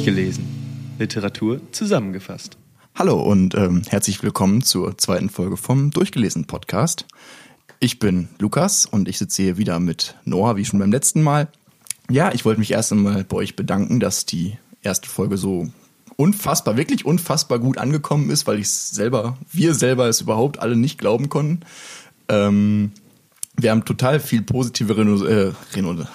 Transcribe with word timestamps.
Durchgelesen. 0.00 0.46
Literatur 0.98 1.60
zusammengefasst. 1.72 2.56
Hallo 2.94 3.20
und 3.20 3.54
ähm, 3.54 3.82
herzlich 3.86 4.22
willkommen 4.22 4.62
zur 4.62 4.96
zweiten 4.96 5.28
Folge 5.28 5.58
vom 5.58 5.90
Durchgelesen 5.90 6.46
Podcast. 6.46 7.04
Ich 7.80 7.98
bin 7.98 8.28
Lukas 8.38 8.86
und 8.86 9.08
ich 9.08 9.18
sitze 9.18 9.42
hier 9.42 9.58
wieder 9.58 9.78
mit 9.78 10.14
Noah, 10.24 10.56
wie 10.56 10.64
schon 10.64 10.78
beim 10.78 10.90
letzten 10.90 11.22
Mal. 11.22 11.48
Ja, 12.10 12.32
ich 12.32 12.46
wollte 12.46 12.60
mich 12.60 12.70
erst 12.70 12.92
einmal 12.92 13.24
bei 13.24 13.36
euch 13.36 13.56
bedanken, 13.56 14.00
dass 14.00 14.24
die 14.24 14.56
erste 14.80 15.06
Folge 15.06 15.36
so 15.36 15.68
unfassbar, 16.16 16.78
wirklich 16.78 17.04
unfassbar 17.04 17.58
gut 17.58 17.76
angekommen 17.76 18.30
ist, 18.30 18.46
weil 18.46 18.58
ich 18.58 18.70
selber, 18.70 19.36
wir 19.52 19.74
selber 19.74 20.08
es 20.08 20.22
überhaupt 20.22 20.60
alle 20.60 20.76
nicht 20.76 20.96
glauben 20.96 21.28
konnten. 21.28 21.60
Ähm, 22.30 22.92
wir 23.54 23.70
haben 23.70 23.84
total 23.84 24.18
viel 24.18 24.40
positive 24.40 24.96
Reno, 24.96 25.22
äh, 25.26 25.52
Reno. 25.74 26.06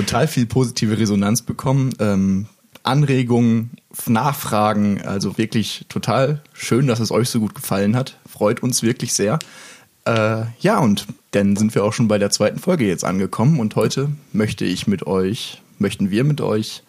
Total 0.00 0.28
viel 0.28 0.46
positive 0.46 0.98
Resonanz 0.98 1.42
bekommen. 1.42 1.94
Ähm, 1.98 2.46
Anregungen, 2.82 3.72
Nachfragen, 4.06 5.02
also 5.02 5.36
wirklich 5.36 5.84
total 5.90 6.42
schön, 6.54 6.86
dass 6.86 7.00
es 7.00 7.10
euch 7.10 7.28
so 7.28 7.40
gut 7.40 7.54
gefallen 7.54 7.94
hat. 7.94 8.18
Freut 8.26 8.62
uns 8.62 8.82
wirklich 8.82 9.12
sehr. 9.12 9.38
Äh, 10.06 10.44
ja, 10.60 10.78
und 10.78 11.06
dann 11.32 11.56
sind 11.56 11.74
wir 11.74 11.84
auch 11.84 11.92
schon 11.92 12.08
bei 12.08 12.16
der 12.16 12.30
zweiten 12.30 12.58
Folge 12.58 12.86
jetzt 12.86 13.04
angekommen 13.04 13.60
und 13.60 13.76
heute 13.76 14.10
möchte 14.32 14.64
ich 14.64 14.86
mit 14.86 15.06
euch, 15.06 15.60
möchten 15.78 16.10
wir 16.10 16.24
mit 16.24 16.40
euch 16.40 16.82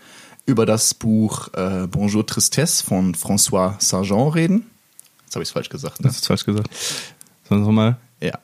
über 0.46 0.66
das 0.66 0.94
Buch 0.94 1.50
äh, 1.54 1.88
Bonjour 1.88 2.26
Tristesse 2.26 2.86
von 2.86 3.14
François 3.14 3.76
Sargent 3.80 4.36
reden. 4.36 4.66
Jetzt 5.26 5.36
habe 5.36 5.44
ich 5.44 5.50
es 5.50 5.54
falsch 5.54 5.70
gesagt. 5.70 6.00
Ne? 6.00 6.08
Das 6.08 6.16
ist 6.16 6.28
falsch 6.28 6.46
gesagt. 6.46 6.70
Sollen 7.50 7.62
wir 7.62 7.68
nochmal? 7.68 7.98
Ja. 8.22 8.40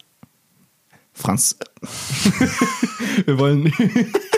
Franz. 1.14 1.56
wir 3.26 3.40
wollen. 3.40 3.74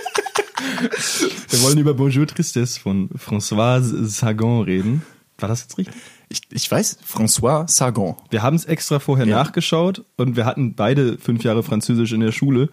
wir 1.50 1.62
wollen 1.62 1.78
über 1.78 1.94
Bonjour 1.94 2.26
Tristesse 2.28 2.80
von 2.80 3.10
François 3.10 3.82
Sargent 3.82 4.68
reden. 4.68 5.04
War 5.38 5.50
das 5.50 5.62
jetzt 5.62 5.78
richtig? 5.78 5.96
Ich, 6.30 6.42
ich 6.52 6.70
weiß, 6.70 7.00
François 7.08 7.68
Sargon. 7.68 8.16
Wir 8.30 8.44
haben 8.44 8.56
es 8.56 8.66
extra 8.66 9.00
vorher 9.00 9.26
ja. 9.26 9.38
nachgeschaut 9.38 10.06
und 10.16 10.36
wir 10.36 10.46
hatten 10.46 10.76
beide 10.76 11.18
fünf 11.18 11.44
Jahre 11.44 11.64
Französisch 11.64 12.12
in 12.14 12.22
der 12.22 12.32
Schule. 12.32 12.70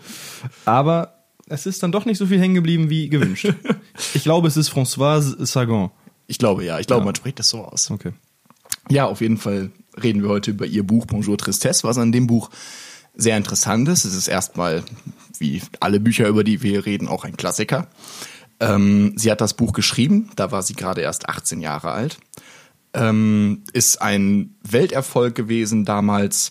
Aber 0.65 1.25
es 1.49 1.67
ist 1.67 1.83
dann 1.83 1.93
doch 1.93 2.05
nicht 2.05 2.19
so 2.19 2.27
viel 2.27 2.41
hängen 2.41 2.55
geblieben 2.55 2.91
wie 2.91 3.09
gewünscht. 3.09 3.53
ich 4.15 4.23
glaube, 4.23 4.49
es 4.49 4.57
ist 4.57 4.71
François 4.71 5.21
Sargon. 5.45 5.91
Ich 6.27 6.39
glaube 6.39 6.65
ja, 6.65 6.79
ich 6.79 6.87
glaube, 6.87 7.01
ja. 7.01 7.07
man 7.07 7.15
spricht 7.15 7.39
das 7.39 7.49
so 7.49 7.65
aus. 7.65 7.91
Okay. 7.91 8.13
Ja, 8.91 9.07
auf 9.07 9.21
jeden 9.21 9.39
Fall 9.39 9.71
reden 10.01 10.23
wir 10.23 10.29
heute 10.29 10.51
über 10.51 10.67
ihr 10.67 10.87
Buch 10.87 11.07
Bonjour 11.07 11.39
Tristesse, 11.39 11.85
was 11.85 11.99
an 11.99 12.13
dem 12.13 12.27
Buch 12.27 12.51
sehr 13.17 13.37
interessant 13.37 13.89
ist. 13.89 14.05
Es 14.05 14.15
ist 14.15 14.29
erstmal, 14.29 14.85
wie 15.39 15.63
alle 15.81 16.01
Bücher, 16.01 16.29
über 16.29 16.45
die 16.45 16.63
wir 16.63 16.87
reden, 16.87 17.09
auch 17.09 17.25
ein 17.25 17.37
Klassiker. 17.37 17.89
Ähm, 18.61 19.13
sie 19.17 19.31
hat 19.31 19.41
das 19.41 19.55
Buch 19.55 19.73
geschrieben, 19.73 20.31
da 20.37 20.51
war 20.51 20.63
sie 20.63 20.75
gerade 20.75 21.03
erst 21.03 21.29
18 21.29 21.61
Jahre 21.61 21.93
alt 21.93 22.19
ähm, 22.97 23.63
ist 23.73 24.01
ein 24.01 24.55
Welterfolg 24.63 25.35
gewesen 25.35 25.85
damals 25.85 26.51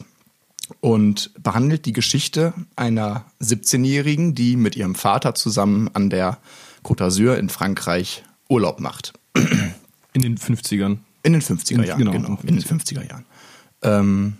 und 0.80 1.31
behandelt 1.41 1.85
die 1.85 1.94
Geschichte 1.94 2.53
einer 2.75 3.25
17-Jährigen, 3.41 4.35
die 4.35 4.55
mit 4.55 4.75
ihrem 4.75 4.95
Vater 4.95 5.35
zusammen 5.35 5.89
an 5.94 6.09
der 6.09 6.38
Côte 6.83 7.03
d'Azur 7.03 7.35
in 7.35 7.50
Frankreich 7.50 8.23
Urlaub 8.47 8.79
macht. 8.79 9.13
In 10.13 10.22
den 10.22 10.38
50ern. 10.38 11.00
In 11.23 11.34
den 11.34 11.41
50er 11.41 11.84
Jahren, 11.84 12.00
genau. 12.00 12.11
genau 12.11 12.40
in 12.44 12.56
den 12.56 12.63
50er 12.63 13.07
Jahren. 13.07 13.25
Ähm, 13.81 14.38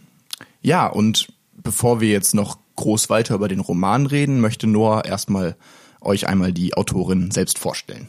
ja, 0.62 0.86
und 0.88 1.28
bevor 1.66 2.00
wir 2.00 2.10
jetzt 2.10 2.34
noch 2.34 2.60
groß 2.78 3.10
weiter 3.10 3.36
über 3.36 3.50
den 3.50 3.60
Roman 3.60 4.06
reden, 4.06 4.40
möchte 4.40 4.68
Noah 4.68 5.04
erstmal 5.04 5.58
euch 6.00 6.28
einmal 6.28 6.54
die 6.54 6.76
Autorin 6.76 7.32
selbst 7.32 7.60
vorstellen. 7.60 8.08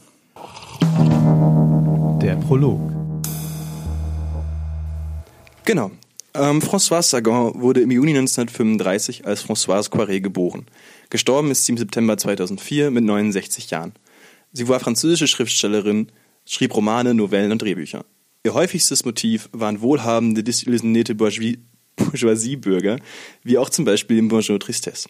Der 2.21 2.35
Prolog. 2.35 2.79
Genau. 5.65 5.91
Ähm, 6.33 6.61
Françoise 6.61 7.09
Sagan 7.09 7.59
wurde 7.59 7.81
im 7.81 7.91
Juni 7.91 8.11
1935 8.11 9.25
als 9.25 9.43
Françoise 9.43 9.89
Poiret 9.89 10.23
geboren. 10.23 10.67
Gestorben 11.09 11.49
ist 11.49 11.65
sie 11.65 11.71
im 11.71 11.77
September 11.77 12.17
2004 12.17 12.91
mit 12.91 13.03
69 13.03 13.71
Jahren. 13.71 13.93
Sie 14.53 14.67
war 14.67 14.79
französische 14.79 15.27
Schriftstellerin, 15.27 16.11
schrieb 16.45 16.75
Romane, 16.75 17.15
Novellen 17.15 17.51
und 17.51 17.61
Drehbücher. 17.61 18.05
Ihr 18.43 18.53
häufigstes 18.53 19.03
Motiv 19.03 19.49
waren 19.51 19.81
wohlhabende, 19.81 20.43
desillusionierte 20.43 21.15
Bourgeoisie-Bürger, 21.97 22.99
wie 23.43 23.57
auch 23.57 23.69
zum 23.69 23.85
Beispiel 23.85 24.17
im 24.17 24.29
Bonjour 24.29 24.59
Tristesse. 24.59 25.09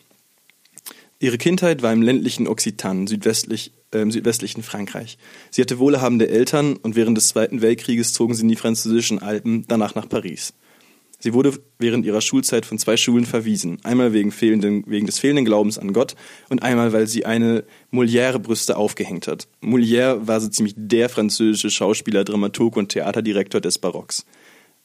Ihre 1.19 1.37
Kindheit 1.37 1.81
war 1.81 1.93
im 1.93 2.01
ländlichen 2.01 2.47
Occitan, 2.47 3.07
südwestlich, 3.07 3.71
äh, 3.91 3.99
im 3.99 4.11
südwestlichen 4.11 4.63
Frankreich. 4.63 5.17
Sie 5.49 5.61
hatte 5.61 5.79
wohlhabende 5.79 6.29
Eltern 6.29 6.75
und 6.75 6.95
während 6.95 7.17
des 7.17 7.29
Zweiten 7.29 7.61
Weltkrieges 7.61 8.13
zogen 8.13 8.35
sie 8.35 8.43
in 8.43 8.49
die 8.49 8.55
französischen 8.55 9.19
Alpen, 9.19 9.65
danach 9.67 9.95
nach 9.95 10.07
Paris. 10.09 10.53
Sie 11.19 11.33
wurde 11.33 11.53
während 11.79 12.05
ihrer 12.05 12.21
Schulzeit 12.21 12.67
von 12.67 12.77
zwei 12.77 12.95
Schulen 12.95 13.25
verwiesen. 13.25 13.79
Einmal 13.83 14.13
wegen, 14.13 14.31
fehlenden, 14.31 14.83
wegen 14.85 15.07
des 15.07 15.17
fehlenden 15.17 15.45
Glaubens 15.45 15.79
an 15.79 15.91
Gott 15.91 16.15
und 16.49 16.61
einmal, 16.61 16.93
weil 16.93 17.07
sie 17.07 17.25
eine 17.25 17.63
Molière-Brüste 17.91 18.77
aufgehängt 18.77 19.27
hat. 19.27 19.47
Molière 19.59 20.27
war 20.27 20.39
so 20.39 20.47
ziemlich 20.47 20.75
der 20.77 21.09
französische 21.09 21.71
Schauspieler, 21.71 22.23
Dramaturg 22.23 22.77
und 22.77 22.89
Theaterdirektor 22.89 23.61
des 23.61 23.79
Barocks. 23.79 24.25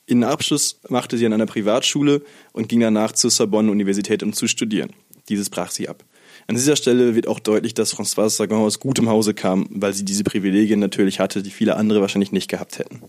Ihren 0.06 0.24
Abschluss 0.24 0.80
machte 0.88 1.16
sie 1.16 1.26
an 1.26 1.32
einer 1.32 1.46
Privatschule 1.46 2.22
und 2.52 2.68
ging 2.68 2.80
danach 2.80 3.12
zur 3.12 3.30
Sorbonne-Universität, 3.30 4.22
um 4.22 4.32
zu 4.32 4.48
studieren. 4.48 4.90
Dieses 5.28 5.48
brach 5.48 5.70
sie 5.70 5.88
ab. 5.88 6.04
An 6.48 6.56
dieser 6.56 6.76
Stelle 6.76 7.14
wird 7.14 7.28
auch 7.28 7.38
deutlich, 7.38 7.74
dass 7.74 7.94
Françoise 7.94 8.30
Sagan 8.30 8.58
aus 8.58 8.80
gutem 8.80 9.08
Hause 9.08 9.32
kam, 9.32 9.68
weil 9.70 9.92
sie 9.92 10.04
diese 10.04 10.24
Privilegien 10.24 10.80
natürlich 10.80 11.20
hatte, 11.20 11.42
die 11.42 11.50
viele 11.50 11.76
andere 11.76 12.00
wahrscheinlich 12.00 12.32
nicht 12.32 12.48
gehabt 12.48 12.78
hätten. 12.78 13.02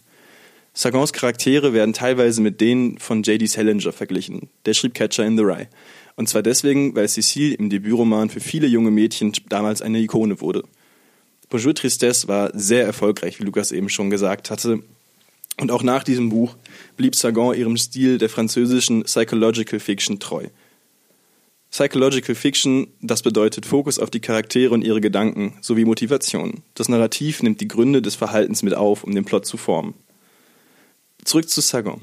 Sagans 0.76 1.14
Charaktere 1.14 1.74
werden 1.74 1.94
teilweise 1.94 2.42
mit 2.42 2.60
denen 2.60 2.98
von 2.98 3.22
J.D. 3.24 3.46
Salinger 3.46 3.92
verglichen. 3.92 4.50
Der 4.66 4.74
schrieb 4.74 4.94
Catcher 4.94 5.26
in 5.26 5.38
the 5.38 5.44
Rye. 5.44 5.68
Und 6.16 6.30
zwar 6.30 6.42
deswegen, 6.42 6.96
weil 6.96 7.08
Cecile 7.08 7.56
im 7.56 7.70
Debütroman 7.70 8.30
für 8.30 8.40
viele 8.40 8.68
junge 8.68 8.92
Mädchen 8.92 9.34
damals 9.50 9.82
eine 9.82 10.00
Ikone 10.00 10.42
wurde. 10.42 10.64
Bonjour 11.50 11.76
Tristesse 11.76 12.28
war 12.28 12.52
sehr 12.54 12.86
erfolgreich, 12.86 13.40
wie 13.40 13.44
Lukas 13.44 13.72
eben 13.72 13.90
schon 13.90 14.10
gesagt 14.10 14.50
hatte. 14.50 14.80
Und 15.60 15.72
auch 15.72 15.84
nach 15.84 16.04
diesem 16.04 16.30
Buch 16.30 16.56
blieb 16.98 17.16
Sagan 17.16 17.56
ihrem 17.56 17.78
Stil 17.78 18.18
der 18.18 18.30
französischen 18.30 19.04
Psychological 19.04 19.80
Fiction 19.80 20.20
treu. 20.20 20.48
Psychological 21.70 22.36
Fiction, 22.36 22.88
das 23.02 23.24
bedeutet 23.24 23.66
Fokus 23.66 23.98
auf 23.98 24.12
die 24.12 24.20
Charaktere 24.20 24.74
und 24.74 24.84
ihre 24.84 25.02
Gedanken 25.02 25.58
sowie 25.62 25.86
Motivation. 25.86 26.62
Das 26.76 26.88
Narrativ 26.88 27.42
nimmt 27.42 27.62
die 27.62 27.68
Gründe 27.68 28.02
des 28.02 28.14
Verhaltens 28.14 28.62
mit 28.62 28.76
auf, 28.76 29.04
um 29.04 29.16
den 29.16 29.26
Plot 29.26 29.46
zu 29.46 29.58
formen. 29.58 29.96
Zurück 31.26 31.50
zu 31.50 31.62
Sagan. 31.62 32.02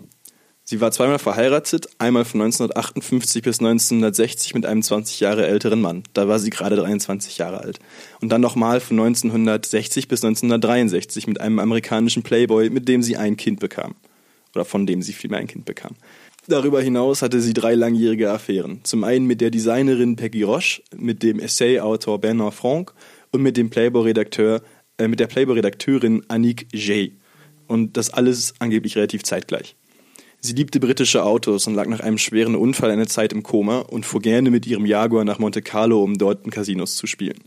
Sie 0.70 0.80
war 0.80 0.92
zweimal 0.92 1.18
verheiratet, 1.18 1.88
einmal 1.98 2.24
von 2.24 2.42
1958 2.42 3.42
bis 3.42 3.58
1960 3.58 4.54
mit 4.54 4.66
einem 4.66 4.82
20 4.82 5.18
Jahre 5.18 5.48
älteren 5.48 5.80
Mann. 5.80 6.04
Da 6.12 6.28
war 6.28 6.38
sie 6.38 6.50
gerade 6.50 6.76
23 6.76 7.38
Jahre 7.38 7.58
alt. 7.58 7.80
Und 8.20 8.28
dann 8.28 8.40
nochmal 8.40 8.78
von 8.78 9.00
1960 9.00 10.06
bis 10.06 10.22
1963 10.22 11.26
mit 11.26 11.40
einem 11.40 11.58
amerikanischen 11.58 12.22
Playboy, 12.22 12.70
mit 12.70 12.86
dem 12.86 13.02
sie 13.02 13.16
ein 13.16 13.36
Kind 13.36 13.58
bekam. 13.58 13.96
Oder 14.54 14.64
von 14.64 14.86
dem 14.86 15.02
sie 15.02 15.12
vielmehr 15.12 15.40
ein 15.40 15.48
Kind 15.48 15.64
bekam. 15.64 15.96
Darüber 16.46 16.80
hinaus 16.80 17.20
hatte 17.22 17.40
sie 17.40 17.52
drei 17.52 17.74
langjährige 17.74 18.30
Affären. 18.30 18.78
Zum 18.84 19.02
einen 19.02 19.26
mit 19.26 19.40
der 19.40 19.50
Designerin 19.50 20.14
Peggy 20.14 20.44
Roche, 20.44 20.82
mit 20.96 21.24
dem 21.24 21.40
Essay-Autor 21.40 22.20
Bernard 22.20 22.54
Franck 22.54 22.94
und 23.32 23.42
mit 23.42 23.56
dem 23.56 23.70
Playboy-Redakteur, 23.70 24.62
äh, 24.98 25.08
mit 25.08 25.18
der 25.18 25.26
Playboy-Redakteurin 25.26 26.22
Annick 26.28 26.68
Jay. 26.72 27.14
Und 27.66 27.96
das 27.96 28.10
alles 28.10 28.54
angeblich 28.60 28.94
relativ 28.94 29.24
zeitgleich. 29.24 29.74
Sie 30.42 30.54
liebte 30.54 30.80
britische 30.80 31.22
Autos 31.22 31.66
und 31.66 31.74
lag 31.74 31.86
nach 31.86 32.00
einem 32.00 32.16
schweren 32.16 32.54
Unfall 32.54 32.90
eine 32.90 33.06
Zeit 33.06 33.34
im 33.34 33.42
Koma 33.42 33.80
und 33.80 34.06
fuhr 34.06 34.22
gerne 34.22 34.50
mit 34.50 34.66
ihrem 34.66 34.86
Jaguar 34.86 35.24
nach 35.24 35.38
Monte 35.38 35.60
Carlo, 35.60 36.02
um 36.02 36.16
dort 36.16 36.46
in 36.46 36.50
Casinos 36.50 36.96
zu 36.96 37.06
spielen. 37.06 37.38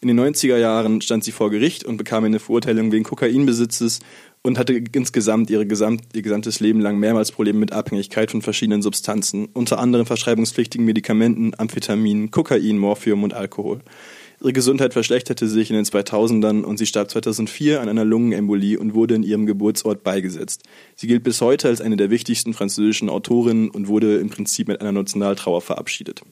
In 0.00 0.08
den 0.08 0.18
90er 0.18 0.56
Jahren 0.56 1.00
stand 1.00 1.22
sie 1.22 1.30
vor 1.30 1.50
Gericht 1.50 1.84
und 1.84 1.98
bekam 1.98 2.24
eine 2.24 2.40
Verurteilung 2.40 2.90
wegen 2.90 3.04
Kokainbesitzes 3.04 4.00
und 4.42 4.58
hatte 4.58 4.82
insgesamt 4.92 5.50
ihre 5.50 5.64
gesamt, 5.64 6.02
ihr 6.14 6.22
gesamtes 6.22 6.58
Leben 6.58 6.80
lang 6.80 6.98
mehrmals 6.98 7.30
Probleme 7.30 7.60
mit 7.60 7.70
Abhängigkeit 7.70 8.32
von 8.32 8.42
verschiedenen 8.42 8.82
Substanzen, 8.82 9.48
unter 9.52 9.78
anderem 9.78 10.04
verschreibungspflichtigen 10.04 10.84
Medikamenten, 10.84 11.52
Amphetamin, 11.56 12.32
Kokain, 12.32 12.76
Morphium 12.76 13.22
und 13.22 13.34
Alkohol. 13.34 13.82
Ihre 14.42 14.52
Gesundheit 14.52 14.92
verschlechterte 14.92 15.46
sich 15.46 15.70
in 15.70 15.76
den 15.76 15.84
2000ern 15.84 16.62
und 16.62 16.76
sie 16.76 16.86
starb 16.86 17.08
2004 17.08 17.80
an 17.80 17.88
einer 17.88 18.04
Lungenembolie 18.04 18.76
und 18.76 18.92
wurde 18.92 19.14
in 19.14 19.22
ihrem 19.22 19.46
Geburtsort 19.46 20.02
beigesetzt. 20.02 20.64
Sie 20.96 21.06
gilt 21.06 21.22
bis 21.22 21.40
heute 21.40 21.68
als 21.68 21.80
eine 21.80 21.96
der 21.96 22.10
wichtigsten 22.10 22.52
französischen 22.52 23.08
Autorinnen 23.08 23.70
und 23.70 23.86
wurde 23.86 24.16
im 24.16 24.30
Prinzip 24.30 24.66
mit 24.66 24.80
einer 24.80 24.90
Nationaltrauer 24.90 25.60
verabschiedet. 25.60 26.22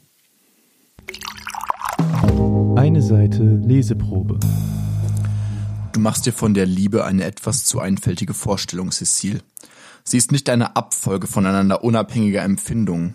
Eine 2.75 3.01
Seite 3.01 3.45
Leseprobe. 3.65 4.41
Du 5.93 6.01
machst 6.01 6.27
dir 6.27 6.33
von 6.33 6.53
der 6.53 6.67
Liebe 6.67 7.05
eine 7.05 7.23
etwas 7.23 7.65
zu 7.65 7.79
einfältige 7.79 8.35
Vorstellung, 8.35 8.91
Cecile. 8.91 9.39
Sie 10.03 10.17
ist 10.17 10.33
nicht 10.33 10.51
eine 10.51 10.75
Abfolge 10.75 11.29
voneinander 11.29 11.85
unabhängiger 11.85 12.43
Empfindungen. 12.43 13.15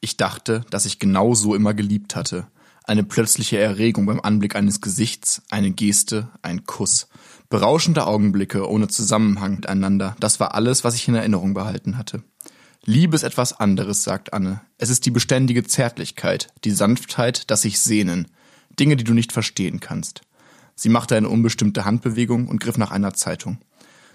Ich 0.00 0.16
dachte, 0.16 0.64
dass 0.70 0.86
ich 0.86 1.00
genau 1.00 1.34
so 1.34 1.56
immer 1.56 1.74
geliebt 1.74 2.14
hatte. 2.14 2.46
Eine 2.88 3.04
plötzliche 3.04 3.58
Erregung 3.58 4.06
beim 4.06 4.20
Anblick 4.20 4.56
eines 4.56 4.80
Gesichts, 4.80 5.42
eine 5.50 5.70
Geste, 5.70 6.28
ein 6.42 6.64
Kuss. 6.64 7.08
Berauschende 7.50 8.06
Augenblicke 8.06 8.68
ohne 8.68 8.88
Zusammenhang 8.88 9.56
miteinander, 9.56 10.16
das 10.20 10.40
war 10.40 10.54
alles, 10.54 10.84
was 10.84 10.94
ich 10.94 11.08
in 11.08 11.14
Erinnerung 11.14 11.54
behalten 11.54 11.98
hatte. 11.98 12.22
Liebe 12.84 13.16
ist 13.16 13.22
etwas 13.22 13.52
anderes, 13.52 14.02
sagt 14.02 14.32
Anne. 14.32 14.60
Es 14.78 14.88
ist 14.90 15.04
die 15.04 15.10
beständige 15.10 15.64
Zärtlichkeit, 15.64 16.48
die 16.64 16.70
Sanftheit, 16.70 17.50
das 17.50 17.62
sich 17.62 17.80
sehnen. 17.80 18.28
Dinge, 18.78 18.96
die 18.96 19.04
du 19.04 19.12
nicht 19.12 19.32
verstehen 19.32 19.80
kannst. 19.80 20.22
Sie 20.74 20.88
machte 20.88 21.16
eine 21.16 21.28
unbestimmte 21.28 21.84
Handbewegung 21.84 22.48
und 22.48 22.60
griff 22.60 22.78
nach 22.78 22.90
einer 22.90 23.12
Zeitung. 23.12 23.58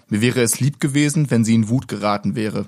Mir 0.08 0.20
wäre 0.20 0.42
es 0.42 0.60
lieb 0.60 0.80
gewesen, 0.80 1.30
wenn 1.30 1.44
sie 1.44 1.54
in 1.54 1.68
Wut 1.68 1.88
geraten 1.88 2.34
wäre, 2.34 2.66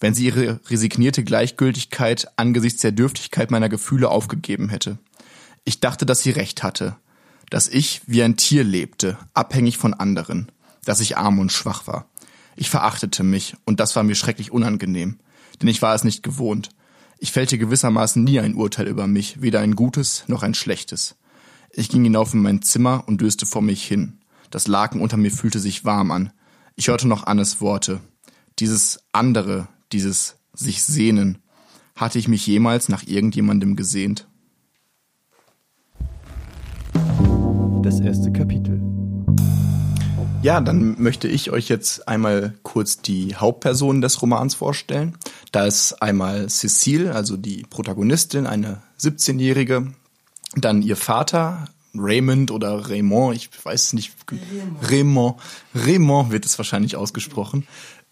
wenn 0.00 0.14
sie 0.14 0.26
ihre 0.26 0.60
resignierte 0.68 1.24
Gleichgültigkeit 1.24 2.28
angesichts 2.36 2.82
der 2.82 2.92
Dürftigkeit 2.92 3.50
meiner 3.50 3.68
Gefühle 3.68 4.08
aufgegeben 4.08 4.68
hätte. 4.68 4.98
Ich 5.68 5.80
dachte, 5.80 6.06
dass 6.06 6.22
sie 6.22 6.30
recht 6.30 6.62
hatte, 6.62 6.96
dass 7.50 7.66
ich 7.66 8.00
wie 8.06 8.22
ein 8.22 8.36
Tier 8.36 8.62
lebte, 8.62 9.18
abhängig 9.34 9.78
von 9.78 9.94
anderen, 9.94 10.52
dass 10.84 11.00
ich 11.00 11.18
arm 11.18 11.40
und 11.40 11.50
schwach 11.50 11.88
war. 11.88 12.08
Ich 12.54 12.70
verachtete 12.70 13.24
mich, 13.24 13.56
und 13.64 13.80
das 13.80 13.96
war 13.96 14.04
mir 14.04 14.14
schrecklich 14.14 14.52
unangenehm, 14.52 15.18
denn 15.60 15.68
ich 15.68 15.82
war 15.82 15.92
es 15.92 16.04
nicht 16.04 16.22
gewohnt. 16.22 16.70
Ich 17.18 17.32
fällte 17.32 17.58
gewissermaßen 17.58 18.22
nie 18.22 18.38
ein 18.38 18.54
Urteil 18.54 18.86
über 18.86 19.08
mich, 19.08 19.42
weder 19.42 19.58
ein 19.58 19.74
gutes 19.74 20.22
noch 20.28 20.44
ein 20.44 20.54
schlechtes. 20.54 21.16
Ich 21.70 21.88
ging 21.88 22.04
hinauf 22.04 22.32
in 22.32 22.42
mein 22.42 22.62
Zimmer 22.62 23.02
und 23.08 23.20
döste 23.20 23.44
vor 23.44 23.60
mich 23.60 23.84
hin. 23.84 24.20
Das 24.50 24.68
Laken 24.68 25.00
unter 25.00 25.16
mir 25.16 25.32
fühlte 25.32 25.58
sich 25.58 25.84
warm 25.84 26.12
an. 26.12 26.32
Ich 26.76 26.86
hörte 26.86 27.08
noch 27.08 27.26
Annes 27.26 27.60
Worte. 27.60 28.00
Dieses 28.60 29.00
andere, 29.10 29.66
dieses 29.90 30.36
sich 30.54 30.84
sehnen. 30.84 31.42
Hatte 31.96 32.20
ich 32.20 32.28
mich 32.28 32.46
jemals 32.46 32.88
nach 32.88 33.02
irgendjemandem 33.04 33.74
gesehnt? 33.74 34.28
Das 37.86 38.00
erste 38.00 38.32
Kapitel. 38.32 38.82
Ja, 40.42 40.60
dann 40.60 41.00
möchte 41.00 41.28
ich 41.28 41.52
euch 41.52 41.68
jetzt 41.68 42.08
einmal 42.08 42.54
kurz 42.64 43.00
die 43.00 43.36
Hauptpersonen 43.36 44.02
des 44.02 44.20
Romans 44.20 44.56
vorstellen. 44.56 45.16
Da 45.52 45.66
ist 45.66 46.02
einmal 46.02 46.48
Cecile, 46.48 47.14
also 47.14 47.36
die 47.36 47.62
Protagonistin, 47.70 48.48
eine 48.48 48.82
17-Jährige. 48.98 49.92
Dann 50.56 50.82
ihr 50.82 50.96
Vater, 50.96 51.66
Raymond 51.94 52.50
oder 52.50 52.90
Raymond, 52.90 53.36
ich 53.36 53.50
weiß 53.64 53.92
nicht. 53.92 54.14
Raymond. 54.82 55.36
Raymond 55.72 56.32
wird 56.32 56.44
es 56.44 56.58
wahrscheinlich 56.58 56.96
ausgesprochen. 56.96 57.68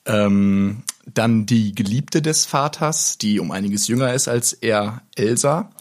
Ähm, 0.07 0.85
dann 1.13 1.47
die 1.47 1.75
Geliebte 1.75 2.23
des 2.23 2.47
Vaters, 2.47 3.19
die 3.19 3.41
um 3.41 3.51
einiges 3.51 3.89
jünger 3.89 4.15
ist 4.15 4.29
als 4.29 4.53
er, 4.53 5.03
Elsa. 5.17 5.73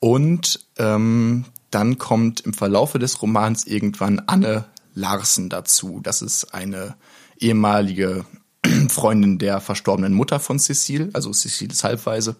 Und 0.00 0.66
ähm, 0.76 1.46
dann 1.74 1.98
kommt 1.98 2.40
im 2.40 2.54
Verlaufe 2.54 2.98
des 2.98 3.20
Romans 3.22 3.66
irgendwann 3.66 4.20
Anne 4.26 4.64
Larsen 4.94 5.48
dazu. 5.48 6.00
Das 6.02 6.22
ist 6.22 6.54
eine 6.54 6.94
ehemalige 7.38 8.24
Freundin 8.88 9.38
der 9.38 9.60
verstorbenen 9.60 10.14
Mutter 10.14 10.38
von 10.38 10.58
Cecile, 10.58 11.10
also 11.12 11.32
Cecile 11.32 11.72
ist 11.72 11.84
halbweise. 11.84 12.36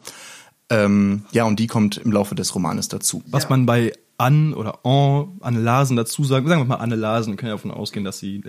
Ähm, 0.71 1.25
ja, 1.33 1.45
und 1.45 1.59
die 1.59 1.67
kommt 1.67 1.99
im 1.99 2.13
Laufe 2.13 2.35
des 2.35 2.55
Romanes 2.55 2.89
dazu. 2.89 3.23
Was 3.27 3.49
man 3.49 3.67
bei 3.67 3.93
Anne 4.17 4.55
oder 4.55 4.85
Anne, 4.85 5.29
Anne 5.41 5.61
Larsen 5.61 5.97
dazu 5.97 6.25
sagen, 6.25 6.47
sagen 6.49 6.61
wir 6.61 6.67
mal 6.67 6.77
Anne 6.77 6.95
Larsen, 6.95 7.33
wir 7.33 7.37
können 7.37 7.51
ja 7.51 7.57
davon 7.57 7.73
ausgehen, 7.73 8.05
dass 8.05 8.19
sie 8.19 8.43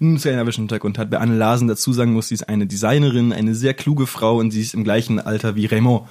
einen 0.00 0.18
skandinavischen 0.18 0.62
Hintergrund 0.62 0.98
hat. 0.98 1.10
Bei 1.10 1.18
Anne 1.18 1.36
Larsen 1.36 1.68
dazu 1.68 1.92
sagen 1.92 2.12
muss, 2.12 2.28
sie 2.28 2.34
ist 2.34 2.48
eine 2.48 2.66
Designerin, 2.66 3.32
eine 3.32 3.54
sehr 3.54 3.74
kluge 3.74 4.06
Frau 4.06 4.38
und 4.38 4.52
sie 4.52 4.62
ist 4.62 4.74
im 4.74 4.84
gleichen 4.84 5.18
Alter 5.18 5.56
wie 5.56 5.66
Raymond, 5.66 6.06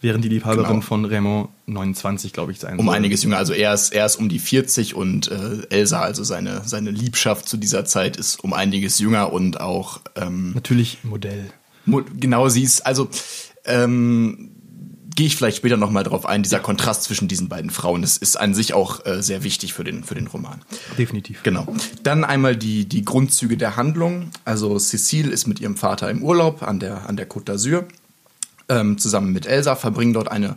während 0.00 0.24
die 0.24 0.28
Liebhaberin 0.28 0.66
Genau. 0.68 0.80
von 0.80 1.04
Raymond 1.04 1.48
29, 1.66 2.32
glaube 2.32 2.52
ich, 2.52 2.60
sein 2.60 2.78
Um 2.78 2.86
soll. 2.86 2.94
einiges 2.94 3.22
jünger, 3.22 3.36
also 3.38 3.52
er 3.52 3.74
ist, 3.74 3.92
er 3.92 4.06
ist 4.06 4.16
um 4.16 4.28
die 4.28 4.38
40 4.38 4.94
und 4.94 5.30
äh, 5.30 5.62
Elsa, 5.70 6.00
also 6.00 6.22
seine, 6.24 6.62
seine 6.64 6.90
Liebschaft 6.90 7.48
zu 7.48 7.56
dieser 7.56 7.84
Zeit, 7.84 8.16
ist 8.16 8.42
um 8.44 8.52
einiges 8.52 8.98
jünger 8.98 9.32
und 9.32 9.60
auch 9.60 10.00
ähm, 10.16 10.52
Natürlich 10.54 10.98
Modell. 11.02 11.50
Mo- 11.84 12.04
Genau, 12.18 12.48
sie 12.48 12.62
ist, 12.62 12.86
also 12.86 13.08
ähm, 13.64 14.50
gehe 15.16 15.26
ich 15.26 15.34
vielleicht 15.36 15.56
später 15.56 15.76
nochmal 15.76 16.04
drauf 16.04 16.26
ein, 16.26 16.44
dieser 16.44 16.60
Kontrast 16.60 17.02
zwischen 17.02 17.26
diesen 17.26 17.48
beiden 17.48 17.70
Frauen, 17.70 18.02
das 18.02 18.16
ist 18.18 18.36
an 18.38 18.54
sich 18.54 18.72
auch 18.74 19.04
äh, 19.04 19.20
sehr 19.20 19.42
wichtig 19.42 19.72
für 19.74 19.82
den, 19.82 20.04
für 20.04 20.14
den 20.14 20.28
Roman. 20.28 20.60
Definitiv. 20.96 21.42
Genau. 21.42 21.66
Dann 22.04 22.22
einmal 22.22 22.54
die, 22.56 22.84
die 22.88 23.04
Grundzüge 23.04 23.56
der 23.56 23.74
Handlung. 23.76 24.30
Also 24.44 24.78
Cecile 24.78 25.30
ist 25.32 25.48
mit 25.48 25.58
ihrem 25.60 25.76
Vater 25.76 26.08
im 26.08 26.22
Urlaub 26.22 26.62
an 26.62 26.78
der, 26.78 27.08
an 27.08 27.16
der 27.16 27.28
Côte 27.28 27.46
d'Azur, 27.52 27.84
ähm, 28.68 28.98
zusammen 28.98 29.32
mit 29.32 29.46
Elsa, 29.46 29.76
verbringen 29.76 30.12
dort 30.12 30.30
eine 30.30 30.56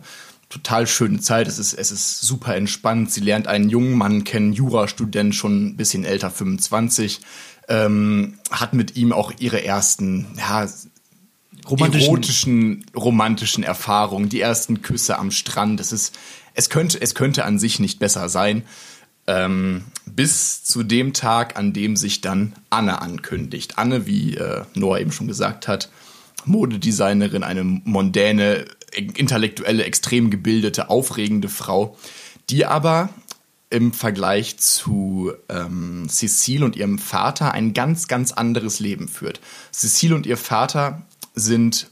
total 0.52 0.86
schöne 0.86 1.20
Zeit. 1.20 1.48
Es 1.48 1.58
ist, 1.58 1.72
es 1.72 1.90
ist 1.90 2.20
super 2.20 2.54
entspannt. 2.54 3.10
Sie 3.10 3.20
lernt 3.20 3.48
einen 3.48 3.70
jungen 3.70 3.96
Mann 3.96 4.24
kennen, 4.24 4.52
Jurastudent, 4.52 5.34
schon 5.34 5.66
ein 5.66 5.76
bisschen 5.76 6.04
älter, 6.04 6.30
25. 6.30 7.20
Ähm, 7.68 8.38
hat 8.50 8.74
mit 8.74 8.96
ihm 8.96 9.12
auch 9.12 9.32
ihre 9.38 9.64
ersten, 9.64 10.26
ja, 10.36 10.68
Romantischen- 11.64 12.06
erotischen, 12.06 12.86
romantischen 12.94 13.64
Erfahrungen, 13.64 14.28
die 14.28 14.40
ersten 14.40 14.82
Küsse 14.82 15.18
am 15.18 15.30
Strand. 15.30 15.80
Es 15.80 15.92
ist, 15.92 16.18
es 16.54 16.68
könnte, 16.68 17.00
es 17.00 17.14
könnte 17.14 17.44
an 17.44 17.58
sich 17.58 17.78
nicht 17.78 17.98
besser 17.98 18.28
sein. 18.28 18.64
Ähm, 19.28 19.84
bis 20.04 20.64
zu 20.64 20.82
dem 20.82 21.12
Tag, 21.12 21.56
an 21.56 21.72
dem 21.72 21.96
sich 21.96 22.20
dann 22.20 22.54
Anne 22.70 23.00
ankündigt. 23.00 23.78
Anne, 23.78 24.06
wie 24.06 24.34
äh, 24.34 24.62
Noah 24.74 24.98
eben 24.98 25.12
schon 25.12 25.28
gesagt 25.28 25.68
hat, 25.68 25.90
Modedesignerin, 26.46 27.42
eine 27.42 27.64
mondäne, 27.64 28.64
intellektuelle, 28.94 29.84
extrem 29.84 30.30
gebildete, 30.30 30.90
aufregende 30.90 31.48
Frau, 31.48 31.96
die 32.50 32.66
aber 32.66 33.08
im 33.70 33.92
Vergleich 33.92 34.58
zu 34.58 35.32
ähm, 35.48 36.06
Cecile 36.08 36.64
und 36.64 36.76
ihrem 36.76 36.98
Vater 36.98 37.52
ein 37.52 37.72
ganz, 37.72 38.06
ganz 38.06 38.32
anderes 38.32 38.80
Leben 38.80 39.08
führt. 39.08 39.40
Cecile 39.72 40.14
und 40.14 40.26
ihr 40.26 40.36
Vater 40.36 41.02
sind, 41.34 41.90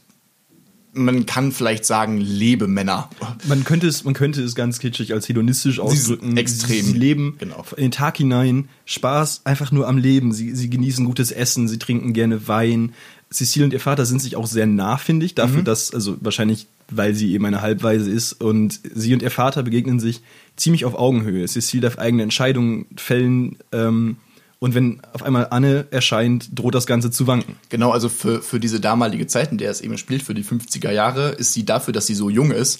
man 0.93 1.25
kann 1.25 1.51
vielleicht 1.51 1.85
sagen, 1.85 2.17
Lebemänner. 2.17 3.09
Man 3.47 3.63
könnte 3.63 3.87
es, 3.87 4.03
man 4.03 4.13
könnte 4.13 4.41
es 4.43 4.55
ganz 4.55 4.79
kitschig 4.79 5.13
als 5.13 5.29
hedonistisch 5.29 5.79
ausdrücken. 5.79 6.35
extrem. 6.37 6.85
Sie, 6.85 6.91
sie 6.91 6.97
leben 6.97 7.35
Genau. 7.39 7.63
in 7.77 7.83
den 7.83 7.91
Tag 7.91 8.17
hinein, 8.17 8.67
Spaß 8.85 9.41
einfach 9.45 9.71
nur 9.71 9.87
am 9.87 9.97
Leben. 9.97 10.33
Sie, 10.33 10.53
sie 10.55 10.69
genießen 10.69 11.05
gutes 11.05 11.31
Essen, 11.31 11.67
sie 11.67 11.79
trinken 11.79 12.13
gerne 12.13 12.47
Wein. 12.47 12.93
Cecile 13.31 13.63
und 13.63 13.71
ihr 13.71 13.79
Vater 13.79 14.05
sind 14.05 14.21
sich 14.21 14.35
auch 14.35 14.45
sehr 14.47 14.65
nah, 14.67 14.97
finde 14.97 15.25
ich, 15.25 15.31
Mhm. 15.31 15.35
dafür, 15.35 15.61
dass, 15.63 15.93
also 15.93 16.17
wahrscheinlich, 16.19 16.67
weil 16.89 17.15
sie 17.15 17.31
eben 17.31 17.45
eine 17.45 17.61
Halbweise 17.61 18.11
ist 18.11 18.33
und 18.33 18.81
sie 18.93 19.13
und 19.13 19.21
ihr 19.21 19.31
Vater 19.31 19.63
begegnen 19.63 20.01
sich 20.01 20.21
ziemlich 20.57 20.83
auf 20.83 20.95
Augenhöhe. 20.95 21.47
Cecile 21.47 21.83
darf 21.83 21.97
eigene 21.97 22.23
Entscheidungen 22.23 22.87
fällen, 22.97 23.55
ähm, 23.71 24.17
und 24.61 24.75
wenn 24.75 25.01
auf 25.11 25.23
einmal 25.23 25.47
Anne 25.49 25.87
erscheint, 25.89 26.49
droht 26.53 26.75
das 26.75 26.85
Ganze 26.85 27.09
zu 27.09 27.25
wanken. 27.25 27.55
Genau, 27.69 27.89
also 27.89 28.09
für, 28.09 28.43
für 28.43 28.59
diese 28.59 28.79
damalige 28.79 29.25
Zeit, 29.25 29.51
in 29.51 29.57
der 29.57 29.71
es 29.71 29.81
eben 29.81 29.97
spielt, 29.97 30.21
für 30.21 30.35
die 30.35 30.43
50er 30.43 30.91
Jahre, 30.91 31.29
ist 31.29 31.53
sie 31.53 31.65
dafür, 31.65 31.93
dass 31.93 32.05
sie 32.05 32.13
so 32.13 32.29
jung 32.29 32.51
ist, 32.51 32.79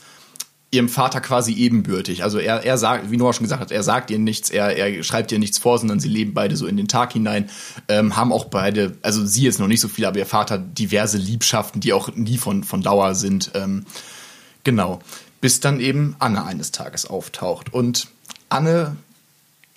ihrem 0.69 0.89
Vater 0.89 1.21
quasi 1.21 1.53
ebenbürtig. 1.53 2.23
Also 2.23 2.37
er, 2.37 2.63
er 2.63 2.77
sagt, 2.77 3.09
wie 3.09 3.17
Noah 3.17 3.33
schon 3.33 3.45
gesagt 3.45 3.61
hat, 3.61 3.71
er 3.71 3.81
sagt 3.81 4.11
ihr 4.11 4.19
nichts, 4.19 4.51
er, 4.51 4.77
er 4.77 5.01
schreibt 5.01 5.31
ihr 5.31 5.39
nichts 5.39 5.57
vor, 5.57 5.79
sondern 5.79 5.99
sie 5.99 6.07
leben 6.07 6.35
beide 6.35 6.55
so 6.55 6.67
in 6.67 6.77
den 6.77 6.87
Tag 6.87 7.13
hinein, 7.13 7.49
ähm, 7.87 8.15
haben 8.15 8.31
auch 8.31 8.45
beide, 8.45 8.95
also 9.01 9.25
sie 9.25 9.41
jetzt 9.41 9.59
noch 9.59 9.67
nicht 9.67 9.81
so 9.81 9.87
viel, 9.87 10.05
aber 10.05 10.19
ihr 10.19 10.27
Vater 10.27 10.59
diverse 10.59 11.17
Liebschaften, 11.17 11.81
die 11.81 11.93
auch 11.93 12.15
nie 12.15 12.37
von, 12.37 12.63
von 12.63 12.83
Dauer 12.83 13.15
sind. 13.15 13.53
Ähm, 13.55 13.87
genau. 14.63 14.99
Bis 15.41 15.61
dann 15.61 15.79
eben 15.79 16.15
Anne 16.19 16.45
eines 16.45 16.71
Tages 16.71 17.07
auftaucht. 17.07 17.73
Und 17.73 18.07
Anne 18.49 18.97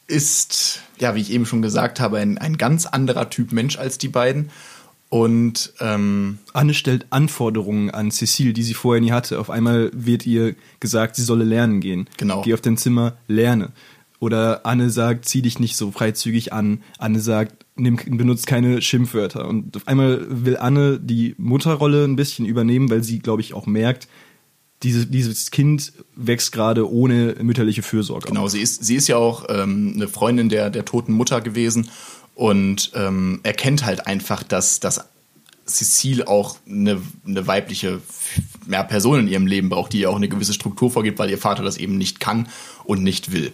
ist, 0.06 0.82
ja, 0.98 1.14
wie 1.14 1.20
ich 1.20 1.32
eben 1.32 1.46
schon 1.46 1.62
gesagt 1.62 2.00
habe, 2.00 2.18
ein, 2.18 2.38
ein 2.38 2.58
ganz 2.58 2.86
anderer 2.86 3.30
Typ 3.30 3.52
Mensch 3.52 3.78
als 3.78 3.98
die 3.98 4.08
beiden. 4.08 4.50
Und 5.08 5.72
ähm, 5.80 6.38
Anne 6.52 6.74
stellt 6.74 7.06
Anforderungen 7.10 7.90
an 7.90 8.10
Cecile, 8.10 8.52
die 8.52 8.64
sie 8.64 8.74
vorher 8.74 9.00
nie 9.00 9.12
hatte. 9.12 9.38
Auf 9.38 9.48
einmal 9.48 9.90
wird 9.92 10.26
ihr 10.26 10.56
gesagt, 10.80 11.16
sie 11.16 11.22
solle 11.22 11.44
lernen 11.44 11.80
gehen. 11.80 12.08
Genau. 12.16 12.42
Geh 12.42 12.54
auf 12.54 12.60
dein 12.60 12.76
Zimmer, 12.76 13.16
lerne. 13.28 13.70
Oder 14.18 14.66
Anne 14.66 14.90
sagt, 14.90 15.26
zieh 15.26 15.42
dich 15.42 15.60
nicht 15.60 15.76
so 15.76 15.90
freizügig 15.92 16.52
an. 16.52 16.82
Anne 16.98 17.20
sagt, 17.20 17.64
nimm, 17.76 17.96
benutzt 17.96 18.46
keine 18.46 18.82
Schimpfwörter. 18.82 19.46
Und 19.46 19.76
auf 19.76 19.86
einmal 19.86 20.26
will 20.28 20.56
Anne 20.56 20.98
die 20.98 21.34
Mutterrolle 21.38 22.04
ein 22.04 22.16
bisschen 22.16 22.46
übernehmen, 22.46 22.90
weil 22.90 23.04
sie, 23.04 23.18
glaube 23.18 23.42
ich, 23.42 23.54
auch 23.54 23.66
merkt, 23.66 24.08
diese, 24.84 25.06
dieses 25.06 25.50
Kind 25.50 25.92
wächst 26.14 26.52
gerade 26.52 26.90
ohne 26.90 27.36
mütterliche 27.40 27.82
Fürsorge. 27.82 28.28
Genau, 28.28 28.46
sie 28.48 28.60
ist, 28.60 28.84
sie 28.84 28.96
ist 28.96 29.08
ja 29.08 29.16
auch 29.16 29.46
ähm, 29.48 29.94
eine 29.96 30.08
Freundin 30.08 30.48
der, 30.48 30.70
der 30.70 30.84
toten 30.84 31.12
Mutter 31.12 31.40
gewesen 31.40 31.90
und 32.34 32.92
ähm, 32.94 33.40
erkennt 33.42 33.84
halt 33.84 34.06
einfach, 34.06 34.42
dass, 34.42 34.80
dass 34.80 35.06
Cecile 35.66 36.28
auch 36.28 36.56
eine, 36.68 37.00
eine 37.26 37.46
weibliche 37.46 38.00
ja, 38.68 38.82
Person 38.82 39.20
in 39.20 39.28
ihrem 39.28 39.46
Leben 39.46 39.70
braucht, 39.70 39.92
die 39.94 40.00
ihr 40.00 40.10
auch 40.10 40.16
eine 40.16 40.28
gewisse 40.28 40.52
Struktur 40.52 40.90
vorgibt, 40.90 41.18
weil 41.18 41.30
ihr 41.30 41.38
Vater 41.38 41.62
das 41.62 41.78
eben 41.78 41.96
nicht 41.96 42.20
kann 42.20 42.48
und 42.84 43.02
nicht 43.02 43.32
will. 43.32 43.52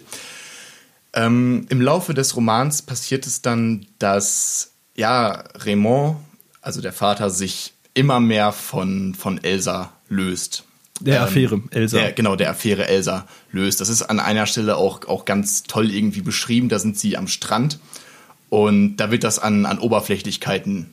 Ähm, 1.13 1.65
Im 1.69 1.81
Laufe 1.81 2.13
des 2.13 2.35
Romans 2.35 2.81
passiert 2.81 3.25
es 3.25 3.41
dann, 3.41 3.85
dass 3.99 4.73
ja, 4.95 5.43
Raymond, 5.55 6.17
also 6.61 6.81
der 6.81 6.93
Vater, 6.93 7.29
sich 7.29 7.73
immer 7.93 8.19
mehr 8.19 8.51
von, 8.51 9.15
von 9.15 9.43
Elsa 9.43 9.93
löst. 10.09 10.65
Der 11.01 11.17
ähm, 11.17 11.23
Affäre 11.23 11.61
Elsa. 11.71 11.97
Der, 11.97 12.11
genau, 12.13 12.35
der 12.35 12.49
Affäre 12.49 12.87
Elsa 12.87 13.27
löst. 13.51 13.81
Das 13.81 13.89
ist 13.89 14.03
an 14.03 14.19
einer 14.19 14.45
Stelle 14.45 14.77
auch, 14.77 15.07
auch 15.07 15.25
ganz 15.25 15.63
toll 15.63 15.91
irgendwie 15.91 16.21
beschrieben. 16.21 16.69
Da 16.69 16.79
sind 16.79 16.97
sie 16.97 17.17
am 17.17 17.27
Strand 17.27 17.79
und 18.49 18.97
da 18.97 19.11
wird 19.11 19.23
das 19.23 19.39
an, 19.39 19.65
an 19.65 19.79
Oberflächlichkeiten 19.79 20.87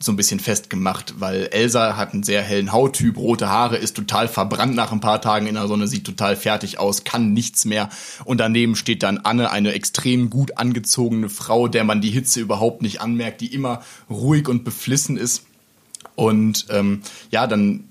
so 0.00 0.12
ein 0.12 0.16
bisschen 0.16 0.38
festgemacht, 0.38 1.14
weil 1.18 1.48
Elsa 1.50 1.96
hat 1.96 2.12
einen 2.12 2.22
sehr 2.22 2.42
hellen 2.42 2.70
Hauttyp, 2.70 3.16
rote 3.16 3.48
Haare, 3.48 3.76
ist 3.76 3.96
total 3.96 4.28
verbrannt 4.28 4.76
nach 4.76 4.92
ein 4.92 5.00
paar 5.00 5.20
Tagen 5.20 5.46
in 5.46 5.54
der 5.54 5.66
Sonne, 5.66 5.88
sieht 5.88 6.04
total 6.04 6.36
fertig 6.36 6.78
aus, 6.78 7.02
kann 7.02 7.32
nichts 7.32 7.64
mehr. 7.64 7.88
Und 8.24 8.38
daneben 8.38 8.76
steht 8.76 9.02
dann 9.02 9.18
Anne, 9.18 9.50
eine 9.50 9.72
extrem 9.72 10.30
gut 10.30 10.56
angezogene 10.56 11.28
Frau, 11.28 11.66
der 11.66 11.82
man 11.82 12.00
die 12.00 12.10
Hitze 12.10 12.40
überhaupt 12.40 12.82
nicht 12.82 13.00
anmerkt, 13.00 13.40
die 13.40 13.52
immer 13.52 13.82
ruhig 14.08 14.48
und 14.48 14.64
beflissen 14.64 15.16
ist. 15.16 15.44
Und 16.14 16.66
ähm, 16.70 17.02
ja, 17.30 17.46
dann 17.46 17.87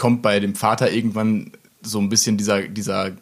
kommt 0.00 0.22
bei 0.22 0.40
dem 0.40 0.54
Vater 0.54 0.90
irgendwann 0.90 1.52
so 1.82 1.98
ein 2.00 2.08
bisschen 2.08 2.38
dieser, 2.38 2.62
dieser 2.62 3.12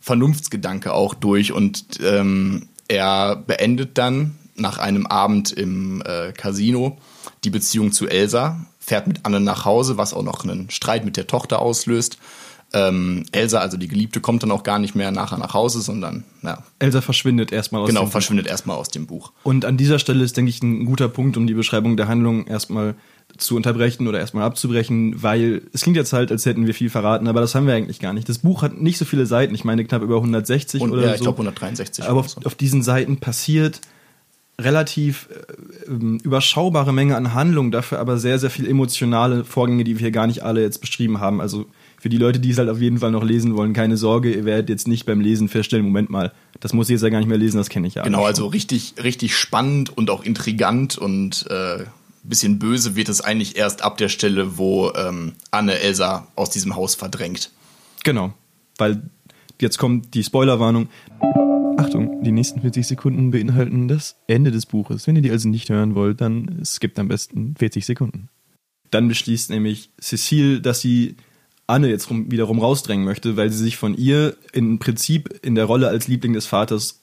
Vernunftsgedanke 0.00 0.94
auch 0.94 1.12
durch 1.12 1.52
und 1.52 2.00
ähm, 2.02 2.68
er 2.88 3.36
beendet 3.36 3.98
dann 3.98 4.36
nach 4.56 4.78
einem 4.78 5.06
Abend 5.06 5.52
im 5.52 6.02
äh, 6.06 6.32
Casino 6.32 6.96
die 7.44 7.50
Beziehung 7.50 7.92
zu 7.92 8.08
Elsa, 8.08 8.64
fährt 8.78 9.06
mit 9.06 9.20
Anne 9.24 9.40
nach 9.40 9.66
Hause, 9.66 9.98
was 9.98 10.14
auch 10.14 10.22
noch 10.22 10.42
einen 10.42 10.70
Streit 10.70 11.04
mit 11.04 11.18
der 11.18 11.26
Tochter 11.26 11.60
auslöst. 11.60 12.16
Ähm, 12.72 13.26
Elsa, 13.32 13.60
also 13.60 13.76
die 13.76 13.86
Geliebte, 13.86 14.20
kommt 14.20 14.42
dann 14.42 14.50
auch 14.50 14.62
gar 14.62 14.78
nicht 14.78 14.94
mehr 14.94 15.10
nachher 15.10 15.38
nach 15.38 15.52
Hause, 15.52 15.82
sondern 15.82 16.24
ja. 16.42 16.64
Elsa 16.78 17.02
verschwindet 17.02 17.52
erstmal 17.52 17.82
aus 17.82 17.88
genau, 17.88 18.00
dem 18.00 18.04
Buch. 18.04 18.06
Genau, 18.06 18.10
verschwindet 18.12 18.46
erstmal 18.46 18.76
aus 18.76 18.88
dem 18.88 19.06
Buch. 19.06 19.32
Und 19.42 19.66
an 19.66 19.76
dieser 19.76 19.98
Stelle 19.98 20.24
ist, 20.24 20.36
denke 20.36 20.48
ich, 20.48 20.62
ein 20.62 20.86
guter 20.86 21.08
Punkt, 21.08 21.36
um 21.36 21.46
die 21.46 21.54
Beschreibung 21.54 21.98
der 21.98 22.08
Handlung 22.08 22.46
erstmal 22.46 22.94
zu 23.38 23.56
unterbrechen 23.56 24.08
oder 24.08 24.18
erstmal 24.18 24.44
abzubrechen, 24.44 25.22
weil 25.22 25.62
es 25.72 25.82
klingt 25.82 25.96
jetzt 25.96 26.12
halt, 26.12 26.30
als 26.30 26.46
hätten 26.46 26.66
wir 26.66 26.74
viel 26.74 26.90
verraten, 26.90 27.28
aber 27.28 27.40
das 27.40 27.54
haben 27.54 27.66
wir 27.66 27.74
eigentlich 27.74 28.00
gar 28.00 28.12
nicht. 28.12 28.28
Das 28.28 28.38
Buch 28.38 28.62
hat 28.62 28.80
nicht 28.80 28.98
so 28.98 29.04
viele 29.04 29.26
Seiten, 29.26 29.54
ich 29.54 29.64
meine 29.64 29.84
knapp 29.84 30.02
über 30.02 30.16
160 30.16 30.80
Und, 30.80 30.92
oder 30.92 31.02
ja, 31.02 31.08
so. 31.08 31.14
ich 31.14 31.20
glaube 31.20 31.38
163. 31.38 32.04
Aber 32.04 32.20
auf, 32.20 32.36
auf 32.44 32.54
diesen 32.54 32.82
Seiten 32.82 33.18
passiert 33.18 33.80
relativ 34.60 35.28
äh, 35.30 35.90
ähm, 35.90 36.18
überschaubare 36.22 36.92
Menge 36.92 37.16
an 37.16 37.34
Handlung, 37.34 37.70
dafür 37.70 37.98
aber 37.98 38.18
sehr, 38.18 38.38
sehr 38.38 38.50
viel 38.50 38.66
emotionale 38.66 39.44
Vorgänge, 39.44 39.84
die 39.84 39.96
wir 39.96 40.00
hier 40.00 40.10
gar 40.10 40.26
nicht 40.26 40.42
alle 40.42 40.62
jetzt 40.62 40.80
beschrieben 40.80 41.20
haben. 41.20 41.40
Also 41.40 41.66
für 42.00 42.08
die 42.08 42.18
Leute, 42.18 42.40
die 42.40 42.50
es 42.50 42.58
halt 42.58 42.68
auf 42.68 42.80
jeden 42.80 42.98
Fall 42.98 43.10
noch 43.10 43.24
lesen 43.24 43.56
wollen, 43.56 43.72
keine 43.72 43.96
Sorge, 43.96 44.32
ihr 44.32 44.44
werdet 44.44 44.68
jetzt 44.68 44.88
nicht 44.88 45.06
beim 45.06 45.20
Lesen 45.20 45.48
feststellen, 45.48 45.84
Moment 45.84 46.08
mal, 46.08 46.32
das 46.60 46.72
muss 46.72 46.88
ich 46.88 46.92
jetzt 46.92 47.02
ja 47.02 47.10
gar 47.10 47.18
nicht 47.18 47.28
mehr 47.28 47.38
lesen, 47.38 47.58
das 47.58 47.68
kenne 47.68 47.86
ich 47.86 47.94
ja. 47.94 48.02
Genau, 48.02 48.24
also 48.24 48.46
richtig, 48.46 48.94
richtig 49.02 49.36
spannend 49.36 49.96
und 49.96 50.08
auch 50.08 50.22
intrigant 50.22 50.96
und 50.96 51.46
äh, 51.50 51.84
bisschen 52.28 52.58
böse 52.58 52.96
wird 52.96 53.08
es 53.08 53.20
eigentlich 53.20 53.56
erst 53.56 53.82
ab 53.82 53.98
der 53.98 54.08
Stelle, 54.08 54.58
wo 54.58 54.92
ähm, 54.94 55.34
Anne 55.50 55.78
Elsa 55.78 56.28
aus 56.34 56.50
diesem 56.50 56.76
Haus 56.76 56.94
verdrängt. 56.94 57.50
Genau, 58.04 58.34
weil 58.78 59.02
jetzt 59.60 59.78
kommt 59.78 60.14
die 60.14 60.24
Spoilerwarnung. 60.24 60.88
Achtung, 61.78 62.22
die 62.22 62.32
nächsten 62.32 62.60
40 62.60 62.86
Sekunden 62.86 63.30
beinhalten 63.30 63.88
das 63.88 64.16
Ende 64.26 64.50
des 64.50 64.66
Buches. 64.66 65.06
Wenn 65.06 65.16
ihr 65.16 65.22
die 65.22 65.30
also 65.30 65.48
nicht 65.48 65.68
hören 65.68 65.94
wollt, 65.94 66.20
dann 66.20 66.62
skippt 66.64 66.98
am 66.98 67.08
besten 67.08 67.54
40 67.58 67.84
Sekunden. 67.84 68.28
Dann 68.90 69.08
beschließt 69.08 69.50
nämlich 69.50 69.90
Cecile, 70.00 70.60
dass 70.60 70.80
sie 70.80 71.16
Anne 71.66 71.88
jetzt 71.88 72.08
rum, 72.10 72.30
wiederum 72.30 72.60
rausdrängen 72.60 73.04
möchte, 73.04 73.36
weil 73.36 73.50
sie 73.50 73.62
sich 73.62 73.76
von 73.76 73.96
ihr 73.96 74.36
im 74.52 74.78
Prinzip 74.78 75.40
in 75.42 75.54
der 75.54 75.64
Rolle 75.64 75.88
als 75.88 76.08
Liebling 76.08 76.32
des 76.32 76.46
Vaters 76.46 77.02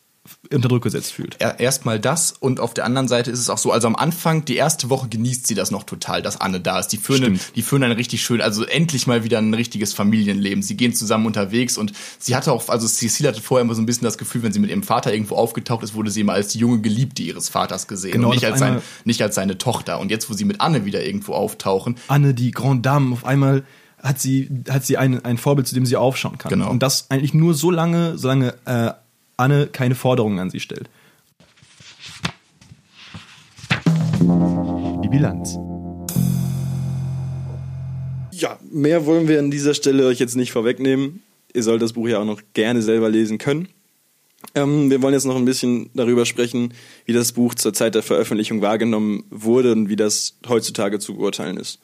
unter 0.51 0.69
Druck 0.69 0.83
gesetzt 0.83 1.11
fühlt. 1.11 1.37
Erstmal 1.41 1.99
das 1.99 2.31
und 2.31 2.61
auf 2.61 2.73
der 2.73 2.85
anderen 2.85 3.09
Seite 3.09 3.29
ist 3.29 3.39
es 3.39 3.49
auch 3.49 3.57
so, 3.57 3.73
also 3.73 3.87
am 3.87 3.95
Anfang, 3.95 4.45
die 4.45 4.55
erste 4.55 4.89
Woche 4.89 5.09
genießt 5.09 5.45
sie 5.45 5.55
das 5.55 5.69
noch 5.69 5.83
total, 5.83 6.21
dass 6.21 6.39
Anne 6.39 6.61
da 6.61 6.79
ist. 6.79 6.87
Die 6.89 6.97
führen, 6.97 7.39
die 7.55 7.61
führen 7.61 7.83
ein 7.83 7.91
richtig 7.91 8.23
schön, 8.23 8.39
also 8.39 8.63
endlich 8.63 9.05
mal 9.05 9.25
wieder 9.25 9.39
ein 9.39 9.53
richtiges 9.53 9.93
Familienleben. 9.93 10.63
Sie 10.63 10.77
gehen 10.77 10.93
zusammen 10.93 11.25
unterwegs 11.25 11.77
und 11.77 11.91
sie 12.19 12.35
hatte 12.35 12.53
auch, 12.53 12.69
also 12.69 12.87
Cecile 12.87 13.29
hatte 13.29 13.41
vorher 13.41 13.63
immer 13.63 13.75
so 13.75 13.81
ein 13.81 13.85
bisschen 13.85 14.05
das 14.05 14.17
Gefühl, 14.17 14.43
wenn 14.43 14.53
sie 14.53 14.59
mit 14.59 14.69
ihrem 14.69 14.83
Vater 14.83 15.11
irgendwo 15.11 15.35
aufgetaucht 15.35 15.83
ist, 15.83 15.93
wurde 15.93 16.09
sie 16.09 16.21
immer 16.21 16.33
als 16.33 16.49
die 16.49 16.59
junge 16.59 16.79
Geliebte 16.79 17.21
ihres 17.21 17.49
Vaters 17.49 17.87
gesehen 17.87 18.13
genau, 18.13 18.29
und 18.29 18.35
nicht 18.35 18.45
als, 18.45 18.59
sein, 18.59 18.81
nicht 19.03 19.21
als 19.21 19.35
seine 19.35 19.57
Tochter. 19.57 19.99
Und 19.99 20.09
jetzt, 20.09 20.29
wo 20.29 20.33
sie 20.33 20.45
mit 20.45 20.61
Anne 20.61 20.85
wieder 20.85 21.05
irgendwo 21.05 21.33
auftauchen. 21.33 21.97
Anne, 22.07 22.33
die 22.33 22.51
Grande 22.51 22.83
Dame, 22.83 23.13
auf 23.13 23.25
einmal 23.25 23.63
hat 24.01 24.19
sie, 24.19 24.49
hat 24.69 24.85
sie 24.85 24.97
ein, 24.97 25.23
ein 25.25 25.37
Vorbild, 25.37 25.67
zu 25.67 25.75
dem 25.75 25.85
sie 25.85 25.95
aufschauen 25.95 26.37
kann. 26.37 26.49
Genau. 26.49 26.69
Und 26.69 26.83
das 26.83 27.09
eigentlich 27.09 27.33
nur 27.33 27.53
so 27.53 27.71
lange, 27.71 28.17
solange 28.17 28.53
äh, 28.65 28.91
Anne 29.37 29.67
keine 29.67 29.95
Forderungen 29.95 30.39
an 30.39 30.49
sie 30.49 30.59
stellt. 30.59 30.89
Die 34.19 35.09
Bilanz. 35.09 35.57
Ja, 38.31 38.59
mehr 38.71 39.05
wollen 39.05 39.27
wir 39.27 39.39
an 39.39 39.51
dieser 39.51 39.73
Stelle 39.73 40.05
euch 40.07 40.19
jetzt 40.19 40.35
nicht 40.35 40.51
vorwegnehmen. 40.51 41.23
Ihr 41.53 41.63
sollt 41.63 41.81
das 41.81 41.93
Buch 41.93 42.07
ja 42.07 42.19
auch 42.19 42.25
noch 42.25 42.41
gerne 42.53 42.81
selber 42.81 43.09
lesen 43.09 43.37
können. 43.37 43.67
Ähm, 44.55 44.89
wir 44.89 45.01
wollen 45.01 45.13
jetzt 45.13 45.25
noch 45.25 45.35
ein 45.35 45.45
bisschen 45.45 45.89
darüber 45.93 46.25
sprechen, 46.25 46.73
wie 47.05 47.13
das 47.13 47.31
Buch 47.31 47.55
zur 47.55 47.73
Zeit 47.73 47.95
der 47.95 48.03
Veröffentlichung 48.03 48.61
wahrgenommen 48.61 49.23
wurde 49.29 49.71
und 49.71 49.89
wie 49.89 49.95
das 49.95 50.37
heutzutage 50.47 50.99
zu 50.99 51.15
beurteilen 51.15 51.57
ist. 51.57 51.79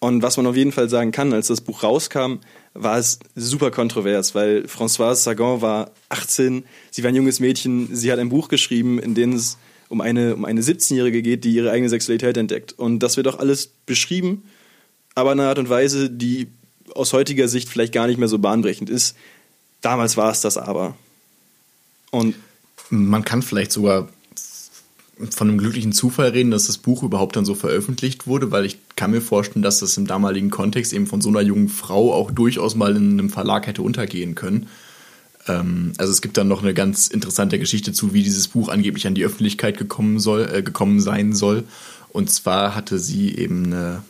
Und 0.00 0.22
was 0.22 0.36
man 0.36 0.46
auf 0.46 0.56
jeden 0.56 0.72
Fall 0.72 0.88
sagen 0.88 1.10
kann, 1.10 1.32
als 1.32 1.48
das 1.48 1.60
Buch 1.60 1.82
rauskam, 1.82 2.38
war 2.74 2.98
es 2.98 3.18
super 3.34 3.70
kontrovers, 3.72 4.34
weil 4.34 4.64
Françoise 4.66 5.16
Sagan 5.16 5.60
war 5.60 5.90
18, 6.08 6.64
sie 6.90 7.02
war 7.02 7.08
ein 7.08 7.16
junges 7.16 7.40
Mädchen, 7.40 7.94
sie 7.94 8.12
hat 8.12 8.20
ein 8.20 8.28
Buch 8.28 8.48
geschrieben, 8.48 9.00
in 9.00 9.14
dem 9.14 9.32
es 9.32 9.58
um 9.88 10.00
eine, 10.00 10.36
um 10.36 10.44
eine 10.44 10.60
17-Jährige 10.60 11.22
geht, 11.22 11.44
die 11.44 11.52
ihre 11.52 11.72
eigene 11.72 11.88
Sexualität 11.88 12.36
entdeckt. 12.36 12.74
Und 12.74 13.00
das 13.00 13.16
wird 13.16 13.26
auch 13.26 13.38
alles 13.38 13.72
beschrieben, 13.86 14.44
aber 15.14 15.32
in 15.32 15.40
einer 15.40 15.48
Art 15.48 15.58
und 15.58 15.68
Weise, 15.68 16.10
die 16.10 16.48
aus 16.94 17.12
heutiger 17.12 17.48
Sicht 17.48 17.68
vielleicht 17.68 17.92
gar 17.92 18.06
nicht 18.06 18.18
mehr 18.18 18.28
so 18.28 18.38
bahnbrechend 18.38 18.90
ist. 18.90 19.16
Damals 19.80 20.16
war 20.16 20.30
es 20.30 20.40
das 20.40 20.56
aber. 20.56 20.96
Und 22.10 22.36
man 22.90 23.24
kann 23.24 23.42
vielleicht 23.42 23.72
sogar 23.72 24.08
von 25.30 25.48
einem 25.48 25.58
glücklichen 25.58 25.92
Zufall 25.92 26.28
reden, 26.28 26.50
dass 26.50 26.66
das 26.66 26.78
Buch 26.78 27.02
überhaupt 27.02 27.36
dann 27.36 27.44
so 27.44 27.54
veröffentlicht 27.54 28.26
wurde, 28.26 28.50
weil 28.50 28.64
ich 28.64 28.78
kann 28.96 29.10
mir 29.10 29.20
vorstellen, 29.20 29.62
dass 29.62 29.80
das 29.80 29.96
im 29.96 30.06
damaligen 30.06 30.50
Kontext 30.50 30.92
eben 30.92 31.06
von 31.06 31.20
so 31.20 31.28
einer 31.28 31.40
jungen 31.40 31.68
Frau 31.68 32.12
auch 32.12 32.30
durchaus 32.30 32.74
mal 32.74 32.96
in 32.96 33.12
einem 33.12 33.30
Verlag 33.30 33.66
hätte 33.66 33.82
untergehen 33.82 34.34
können. 34.34 34.68
Ähm, 35.48 35.92
also 35.98 36.12
es 36.12 36.20
gibt 36.20 36.36
dann 36.36 36.48
noch 36.48 36.62
eine 36.62 36.74
ganz 36.74 37.08
interessante 37.08 37.58
Geschichte 37.58 37.92
zu, 37.92 38.14
wie 38.14 38.22
dieses 38.22 38.48
Buch 38.48 38.68
angeblich 38.68 39.06
an 39.06 39.14
die 39.14 39.24
Öffentlichkeit 39.24 39.76
gekommen 39.76 40.20
soll, 40.20 40.48
äh, 40.52 40.62
gekommen 40.62 41.00
sein 41.00 41.32
soll. 41.32 41.64
Und 42.10 42.30
zwar 42.30 42.74
hatte 42.74 42.98
sie 42.98 43.34
eben 43.36 43.66
eine 43.66 44.02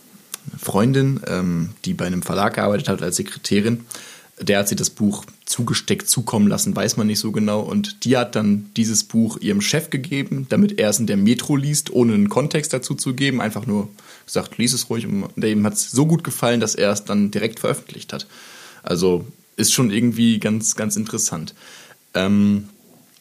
Freundin, 0.58 1.20
ähm, 1.26 1.70
die 1.84 1.94
bei 1.94 2.06
einem 2.06 2.22
Verlag 2.22 2.54
gearbeitet 2.54 2.88
hat 2.88 3.02
als 3.02 3.16
Sekretärin 3.16 3.84
der 4.40 4.59
hat 4.59 4.68
sie 4.68 4.76
das 4.76 4.90
Buch 4.90 5.25
zugesteckt 5.45 6.09
zukommen 6.09 6.47
lassen, 6.47 6.76
weiß 6.76 6.97
man 6.97 7.07
nicht 7.07 7.18
so 7.18 7.33
genau. 7.33 7.61
Und 7.61 8.04
die 8.04 8.16
hat 8.16 8.37
dann 8.37 8.71
dieses 8.76 9.04
Buch 9.04 9.38
ihrem 9.38 9.61
Chef 9.61 9.90
gegeben, 9.90 10.47
damit 10.49 10.78
er 10.78 10.90
es 10.90 10.99
in 10.99 11.07
der 11.07 11.16
Metro 11.16 11.57
liest, 11.57 11.90
ohne 11.90 12.14
einen 12.14 12.28
Kontext 12.28 12.73
dazu 12.73 12.95
zu 12.95 13.14
geben. 13.14 13.40
Einfach 13.40 13.66
nur 13.66 13.88
gesagt, 14.26 14.59
lies 14.59 14.73
es 14.73 14.90
ruhig. 14.90 15.07
Und 15.07 15.30
dem 15.37 15.64
hat 15.64 15.75
es 15.75 15.90
so 15.90 16.07
gut 16.07 16.25
gefallen, 16.25 16.61
dass 16.61 16.75
er 16.75 16.92
es 16.92 17.04
dann 17.04 17.30
direkt 17.30 17.61
veröffentlicht 17.61 18.12
hat. 18.12 18.26
Also 18.83 19.26
ist 19.57 19.73
schon 19.73 19.90
irgendwie 19.90 20.38
ganz, 20.38 20.76
ganz 20.76 20.97
interessant. 20.97 21.54
Ähm, 22.14 22.68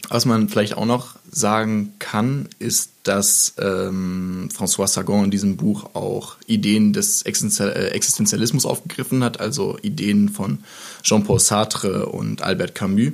was 0.09 0.25
man 0.25 0.47
vielleicht 0.47 0.75
auch 0.77 0.85
noch 0.85 1.15
sagen 1.29 1.93
kann, 1.99 2.47
ist, 2.59 2.91
dass 3.03 3.53
ähm, 3.59 4.49
François 4.55 4.87
Sagan 4.87 5.25
in 5.25 5.31
diesem 5.31 5.57
Buch 5.57 5.95
auch 5.95 6.37
Ideen 6.45 6.93
des 6.93 7.23
äh, 7.23 7.87
Existenzialismus 7.89 8.65
aufgegriffen 8.65 9.23
hat, 9.23 9.39
also 9.39 9.77
Ideen 9.81 10.29
von 10.29 10.59
Jean-Paul 11.03 11.39
Sartre 11.39 12.05
und 12.07 12.41
Albert 12.41 12.75
Camus, 12.75 13.13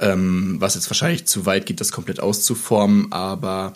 ähm, 0.00 0.56
was 0.58 0.74
jetzt 0.74 0.90
wahrscheinlich 0.90 1.26
zu 1.26 1.46
weit 1.46 1.66
geht, 1.66 1.80
das 1.80 1.92
komplett 1.92 2.20
auszuformen, 2.20 3.10
aber 3.12 3.72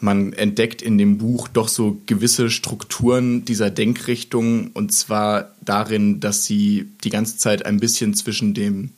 man 0.00 0.32
entdeckt 0.32 0.80
in 0.80 0.96
dem 0.96 1.18
Buch 1.18 1.48
doch 1.48 1.68
so 1.68 2.00
gewisse 2.06 2.50
Strukturen 2.50 3.44
dieser 3.44 3.70
Denkrichtung 3.70 4.70
und 4.72 4.92
zwar 4.92 5.52
darin, 5.60 6.20
dass 6.20 6.44
sie 6.44 6.88
die 7.04 7.10
ganze 7.10 7.36
Zeit 7.36 7.66
ein 7.66 7.80
bisschen 7.80 8.14
zwischen 8.14 8.54
dem 8.54 8.90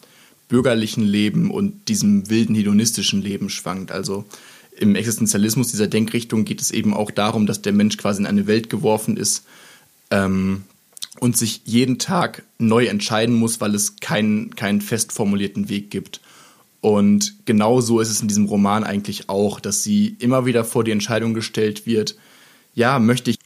bürgerlichen 0.51 1.05
Leben 1.05 1.51
und 1.51 1.89
diesem 1.89 2.29
wilden 2.29 2.55
hedonistischen 2.55 3.23
Leben 3.23 3.49
schwankt. 3.49 3.91
Also 3.91 4.27
im 4.77 4.95
Existenzialismus 4.97 5.71
dieser 5.71 5.87
Denkrichtung 5.87 6.45
geht 6.45 6.61
es 6.61 6.71
eben 6.71 6.93
auch 6.93 7.11
darum, 7.11 7.47
dass 7.47 7.63
der 7.63 7.73
Mensch 7.73 7.97
quasi 7.97 8.21
in 8.21 8.27
eine 8.27 8.47
Welt 8.47 8.69
geworfen 8.69 9.17
ist 9.17 9.45
ähm, 10.11 10.65
und 11.21 11.39
sich 11.39 11.63
jeden 11.65 11.99
Tag 11.99 12.43
neu 12.59 12.87
entscheiden 12.87 13.35
muss, 13.35 13.61
weil 13.61 13.75
es 13.75 13.97
keinen, 14.01 14.55
keinen 14.57 14.81
fest 14.81 15.13
formulierten 15.13 15.69
Weg 15.69 15.91
gibt. 15.91 16.21
Und 16.81 17.35
genau 17.45 17.81
so 17.81 18.01
ist 18.01 18.11
es 18.11 18.21
in 18.21 18.29
diesem 18.29 18.47
Roman 18.47 18.85
eigentlich 18.85 19.29
auch, 19.29 19.61
dass 19.61 19.83
sie 19.85 20.17
immer 20.19 20.47
wieder 20.47 20.65
vor 20.65 20.83
die 20.83 20.93
Entscheidung 20.93 21.35
gestellt 21.35 21.87
wird, 21.87 22.17
ja, 22.75 22.99
möchte 22.99 23.31
ich 23.31 23.39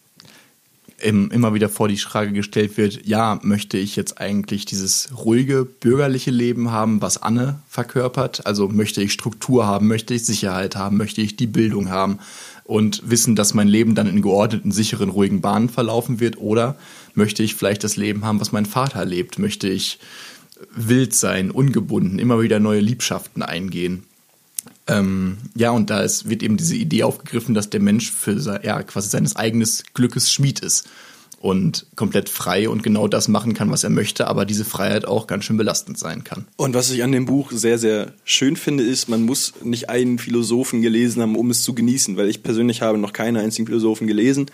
immer 1.05 1.53
wieder 1.53 1.69
vor 1.69 1.89
die 1.89 1.99
Frage 1.99 2.33
gestellt 2.33 2.77
wird, 2.77 3.07
ja, 3.07 3.39
möchte 3.43 3.77
ich 3.77 3.95
jetzt 3.95 4.19
eigentlich 4.19 4.65
dieses 4.65 5.11
ruhige 5.25 5.65
bürgerliche 5.65 6.31
Leben 6.31 6.71
haben, 6.71 7.03
was 7.03 7.23
Anne 7.23 7.61
verkörpert? 7.69 8.47
Also 8.47 8.69
möchte 8.69 9.03
ich 9.03 9.13
Struktur 9.13 9.67
haben, 9.67 9.87
möchte 9.87 10.15
ich 10.15 10.25
Sicherheit 10.25 10.77
haben, 10.77 10.97
möchte 10.97 11.21
ich 11.21 11.37
die 11.37 11.47
Bildung 11.47 11.91
haben 11.91 12.19
und 12.65 13.03
wissen, 13.09 13.37
dass 13.37 13.53
mein 13.53 13.69
Leben 13.69 13.95
dann 13.95 14.07
in 14.07 14.23
geordneten, 14.23 14.73
sicheren, 14.73 15.11
ruhigen 15.11 15.43
Bahnen 15.43 15.69
verlaufen 15.69 16.21
wird? 16.21 16.39
Oder 16.39 16.77
möchte 17.15 17.43
ich 17.43 17.55
vielleicht 17.55 17.85
das 17.85 17.97
Leben 17.97 18.25
haben, 18.25 18.41
was 18.41 18.53
mein 18.53 18.67
Vater 18.67 19.05
lebt? 19.05 19.39
Möchte 19.39 19.69
ich 19.69 19.99
wild 20.75 21.15
sein, 21.15 21.51
ungebunden, 21.51 22.19
immer 22.19 22.41
wieder 22.41 22.61
neue 22.61 22.81
Liebschaften 22.81 23.43
eingehen? 23.43 24.05
Ähm, 24.87 25.38
ja, 25.55 25.71
und 25.71 25.91
da 25.91 26.03
ist, 26.03 26.29
wird 26.29 26.43
eben 26.43 26.57
diese 26.57 26.76
Idee 26.76 27.05
aufgegriffen, 27.05 27.55
dass 27.55 27.71
der 27.71 27.81
Mensch 27.81 28.11
für 28.11 28.61
ja, 28.62 28.83
quasi 28.83 29.09
seines 29.09 29.37
eigenen 29.37 29.69
Glückes 29.95 30.31
Schmied 30.31 30.61
ist 30.61 30.87
und 31.45 31.85
komplett 31.95 32.31
frei 32.31 32.71
und 32.71 32.83
genau 32.83 33.07
das 33.07 33.29
machen 33.29 33.53
kann, 33.53 33.71
was 33.71 33.85
er 33.85 33.91
möchte, 33.91 34.29
aber 34.29 34.47
diese 34.47 34.64
Freiheit 34.64 35.05
auch 35.05 35.26
ganz 35.26 35.45
schön 35.45 35.59
belastend 35.59 35.99
sein 35.99 36.25
kann. 36.25 36.47
Und 36.57 36.73
was 36.73 36.91
ich 36.91 37.03
an 37.03 37.12
dem 37.12 37.26
Buch 37.26 37.53
sehr, 37.53 37.76
sehr 37.76 38.14
schön 38.25 38.57
finde, 38.57 38.83
ist, 38.83 39.11
man 39.11 39.23
muss 39.23 39.53
nicht 39.62 39.91
einen 39.91 40.19
Philosophen 40.19 40.81
gelesen 40.81 41.21
haben, 41.21 41.37
um 41.37 41.50
es 41.50 41.62
zu 41.62 41.75
genießen, 41.75 42.17
weil 42.17 42.31
ich 42.31 42.43
persönlich 42.43 42.81
habe 42.81 42.97
noch 42.97 43.12
keinen 43.12 43.37
einzigen 43.37 43.67
Philosophen 43.67 44.07
gelesen. 44.07 44.47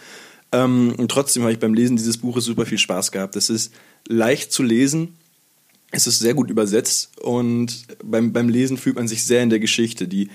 Ähm, 0.50 0.94
und 0.96 1.12
trotzdem 1.12 1.44
habe 1.44 1.52
ich 1.52 1.60
beim 1.60 1.74
Lesen 1.74 1.96
dieses 1.96 2.18
Buches 2.18 2.44
super 2.44 2.66
viel 2.66 2.78
Spaß 2.78 3.12
gehabt. 3.12 3.36
Es 3.36 3.50
ist 3.50 3.72
leicht 4.08 4.52
zu 4.52 4.64
lesen, 4.64 5.14
es 5.90 6.06
ist 6.06 6.18
sehr 6.20 6.34
gut 6.34 6.50
übersetzt 6.50 7.10
und 7.20 7.84
beim, 8.04 8.32
beim 8.32 8.48
Lesen 8.48 8.76
fühlt 8.76 8.96
man 8.96 9.08
sich 9.08 9.24
sehr 9.24 9.42
in 9.42 9.50
der 9.50 9.58
Geschichte. 9.58 10.06
Die, 10.06 10.30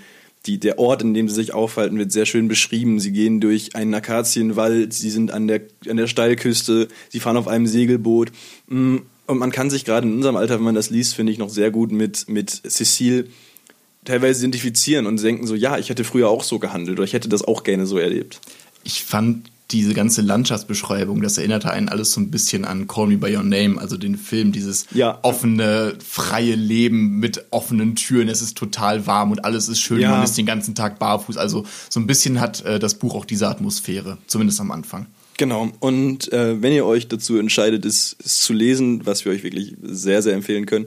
die, 0.45 0.59
der 0.59 0.79
Ort, 0.79 1.01
in 1.01 1.13
dem 1.13 1.29
sie 1.29 1.35
sich 1.35 1.53
aufhalten, 1.53 1.97
wird 1.97 2.11
sehr 2.11 2.25
schön 2.25 2.47
beschrieben. 2.47 2.99
Sie 2.99 3.11
gehen 3.11 3.39
durch 3.39 3.75
einen 3.75 3.93
Akazienwald, 3.93 4.93
sie 4.93 5.09
sind 5.09 5.31
an 5.31 5.47
der, 5.47 5.61
an 5.89 5.97
der 5.97 6.07
Steilküste, 6.07 6.87
sie 7.09 7.19
fahren 7.19 7.37
auf 7.37 7.47
einem 7.47 7.67
Segelboot. 7.67 8.31
Mm, 8.67 8.97
und 9.27 9.37
man 9.39 9.51
kann 9.51 9.69
sich 9.69 9.85
gerade 9.85 10.07
in 10.07 10.15
unserem 10.15 10.35
Alter, 10.35 10.55
wenn 10.55 10.65
man 10.65 10.75
das 10.75 10.89
liest, 10.89 11.15
finde 11.15 11.31
ich 11.31 11.39
noch 11.39 11.49
sehr 11.49 11.71
gut 11.71 11.91
mit, 11.91 12.29
mit 12.29 12.49
Cecile 12.49 13.25
teilweise 14.03 14.41
identifizieren 14.41 15.07
und 15.07 15.21
denken 15.21 15.47
so, 15.47 15.55
ja, 15.55 15.79
ich 15.79 15.89
hätte 15.89 16.03
früher 16.03 16.29
auch 16.29 16.43
so 16.43 16.59
gehandelt 16.59 16.99
oder 16.99 17.05
ich 17.05 17.13
hätte 17.13 17.29
das 17.29 17.43
auch 17.43 17.63
gerne 17.63 17.87
so 17.87 17.97
erlebt. 17.97 18.39
Ich 18.83 19.03
fand 19.03 19.49
diese 19.71 19.93
ganze 19.93 20.21
Landschaftsbeschreibung, 20.21 21.21
das 21.21 21.37
erinnerte 21.37 21.71
einen 21.71 21.89
alles 21.89 22.11
so 22.11 22.21
ein 22.21 22.29
bisschen 22.29 22.65
an 22.65 22.87
Call 22.87 23.07
Me 23.07 23.17
By 23.17 23.35
Your 23.35 23.43
Name, 23.43 23.79
also 23.79 23.97
den 23.97 24.15
Film, 24.17 24.51
dieses 24.51 24.85
ja. 24.93 25.17
offene, 25.23 25.97
freie 26.05 26.55
Leben 26.55 27.19
mit 27.19 27.45
offenen 27.49 27.95
Türen, 27.95 28.29
es 28.29 28.41
ist 28.41 28.57
total 28.57 29.07
warm 29.07 29.31
und 29.31 29.43
alles 29.43 29.67
ist 29.67 29.79
schön, 29.79 30.01
ja. 30.01 30.11
man 30.11 30.23
ist 30.23 30.37
den 30.37 30.45
ganzen 30.45 30.75
Tag 30.75 30.99
barfuß, 30.99 31.37
also 31.37 31.65
so 31.89 31.99
ein 31.99 32.05
bisschen 32.05 32.39
hat 32.39 32.63
äh, 32.63 32.77
das 32.77 32.95
Buch 32.95 33.15
auch 33.15 33.25
diese 33.25 33.47
Atmosphäre, 33.47 34.19
zumindest 34.27 34.59
am 34.61 34.71
Anfang. 34.71 35.07
Genau, 35.37 35.71
und 35.79 36.31
äh, 36.31 36.61
wenn 36.61 36.71
ihr 36.71 36.85
euch 36.85 37.07
dazu 37.07 37.37
entscheidet, 37.37 37.85
es, 37.85 38.15
es 38.23 38.39
zu 38.41 38.53
lesen, 38.53 39.05
was 39.05 39.25
wir 39.25 39.31
euch 39.31 39.43
wirklich 39.43 39.75
sehr, 39.81 40.21
sehr 40.21 40.33
empfehlen 40.33 40.65
können, 40.65 40.85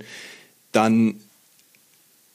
dann 0.72 1.16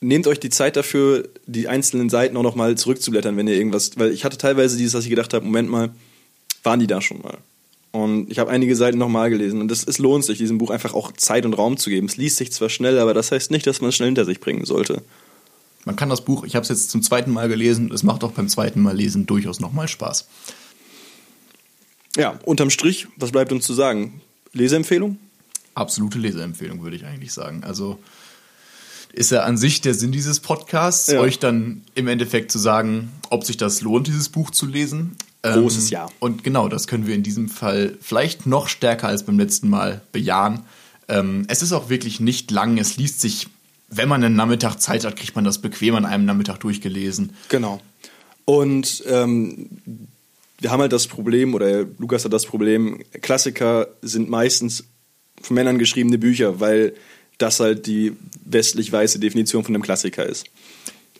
nehmt 0.02 0.28
euch 0.28 0.40
die 0.40 0.50
Zeit 0.50 0.76
dafür, 0.76 1.28
die 1.48 1.68
einzelnen 1.68 2.10
Seiten 2.10 2.38
auch 2.38 2.44
nochmal 2.44 2.76
zurückzublättern, 2.76 3.38
wenn 3.38 3.48
ihr 3.48 3.56
irgendwas, 3.56 3.98
weil 3.98 4.12
ich 4.12 4.26
hatte 4.26 4.38
teilweise 4.38 4.78
dieses, 4.78 4.94
dass 4.94 5.06
ich 5.06 5.10
gedacht 5.10 5.34
habe, 5.34 5.46
Moment 5.46 5.70
mal, 5.70 5.92
waren 6.63 6.79
die 6.79 6.88
da 6.88 7.01
schon 7.01 7.22
mal. 7.22 7.38
Und 7.91 8.32
ich 8.32 8.39
habe 8.39 8.50
einige 8.50 8.75
Seiten 8.75 8.98
nochmal 8.98 9.29
gelesen 9.29 9.62
und 9.62 9.72
es, 9.72 9.84
es 9.84 10.00
lohnt 10.00 10.25
sich, 10.25 10.39
diesem 10.39 10.58
Buch 10.58 10.72
einfach 10.72 10.96
auch 10.96 11.12
Zeit 11.12 11.46
und 11.46 11.53
Raum 11.53 11.77
zu 11.77 11.91
geben. 11.91 12.08
Es 12.08 12.17
liest 12.17 12.38
sich 12.38 12.51
zwar 12.51 12.70
schnell, 12.70 12.98
aber 12.98 13.13
das 13.13 13.32
heißt 13.32 13.51
nicht, 13.51 13.67
dass 13.67 13.82
man 13.82 13.89
es 13.89 13.96
schnell 13.96 14.08
hinter 14.08 14.25
sich 14.25 14.39
bringen 14.39 14.65
sollte. 14.65 15.03
Man 15.86 15.96
kann 15.96 16.10
das 16.10 16.25
Buch, 16.25 16.43
ich 16.43 16.55
habe 16.55 16.63
es 16.63 16.70
jetzt 16.70 16.89
zum 16.89 17.03
zweiten 17.03 17.32
Mal 17.32 17.50
gelesen, 17.50 17.91
es 17.91 18.01
macht 18.03 18.24
auch 18.24 18.32
beim 18.32 18.48
zweiten 18.48 18.82
Mal 18.82 18.96
lesen 18.96 19.25
durchaus 19.27 19.60
nochmal 19.60 19.88
Spaß. 19.88 20.27
Ja, 22.15 22.39
unterm 22.46 22.70
Strich, 22.72 23.08
was 23.17 23.32
bleibt 23.32 23.51
uns 23.51 23.65
zu 23.65 23.74
sagen? 23.74 24.22
Leseempfehlung? 24.53 25.17
Absolute 25.75 26.20
Leseempfehlung, 26.20 26.84
würde 26.84 26.96
ich 26.96 27.05
eigentlich 27.05 27.34
sagen. 27.34 27.63
Also 27.63 28.00
ist 29.12 29.32
ja 29.32 29.43
an 29.43 29.58
sich 29.58 29.82
der 29.82 29.93
Sinn 29.93 30.12
dieses 30.12 30.39
Podcasts, 30.39 31.08
ja. 31.08 31.20
euch 31.20 31.38
dann 31.38 31.84
im 31.93 32.08
Endeffekt 32.08 32.51
zu 32.51 32.60
sagen, 32.60 33.11
ob 33.29 33.44
sich 33.44 33.57
das 33.57 33.81
lohnt, 33.81 34.07
dieses 34.07 34.29
Buch 34.29 34.50
zu 34.50 34.66
lesen. 34.66 35.16
Großes 35.44 35.86
ähm, 35.86 35.92
Ja. 35.92 36.10
Und 36.20 36.44
genau, 36.44 36.70
das 36.70 36.88
können 36.88 37.06
wir 37.06 37.16
in 37.16 37.24
diesem 37.24 37.50
Fall 37.50 37.98
vielleicht 38.01 38.46
noch 38.46 38.68
stärker 38.68 39.08
als 39.08 39.24
beim 39.24 39.38
letzten 39.38 39.70
Mal 39.70 40.01
bejahen. 40.12 40.62
Ähm, 41.10 41.46
es 41.50 41.62
ist 41.62 41.74
auch 41.74 41.90
wirklich 41.90 42.20
nicht 42.20 42.50
lang. 42.50 42.77
Es 42.77 42.98
liest 42.98 43.22
sich, 43.22 43.48
wenn 43.90 44.08
man 44.08 44.24
einen 44.24 44.36
Nachmittag 44.36 44.77
Zeit 44.77 45.03
hat, 45.03 45.18
kriegt 45.18 45.36
man 45.36 45.44
das 45.44 45.60
bequem 45.60 45.96
an 45.96 46.06
einem 46.06 46.25
Nachmittag 46.25 46.60
durchgelesen. 46.60 47.32
Genau. 47.50 47.82
Und 48.46 49.03
ähm, 49.08 49.70
wir 50.60 50.72
haben 50.72 50.82
halt 50.82 50.94
das 50.94 51.08
Problem, 51.08 51.53
oder 51.53 51.86
Lukas 51.98 52.24
hat 52.24 52.34
das 52.34 52.46
Problem, 52.46 53.03
Klassiker 53.22 53.88
sind 54.01 54.29
meistens 54.29 54.86
von 55.42 55.56
Männern 55.56 55.77
geschriebene 55.77 56.18
Bücher, 56.18 56.62
weil 56.62 56.94
das 57.38 57.60
halt 57.60 57.86
die 57.86 58.14
westlich-weiße 58.46 59.20
Definition 59.20 59.64
von 59.64 59.75
einem 59.75 59.84
Klassiker 59.84 60.25
ist. 60.25 60.46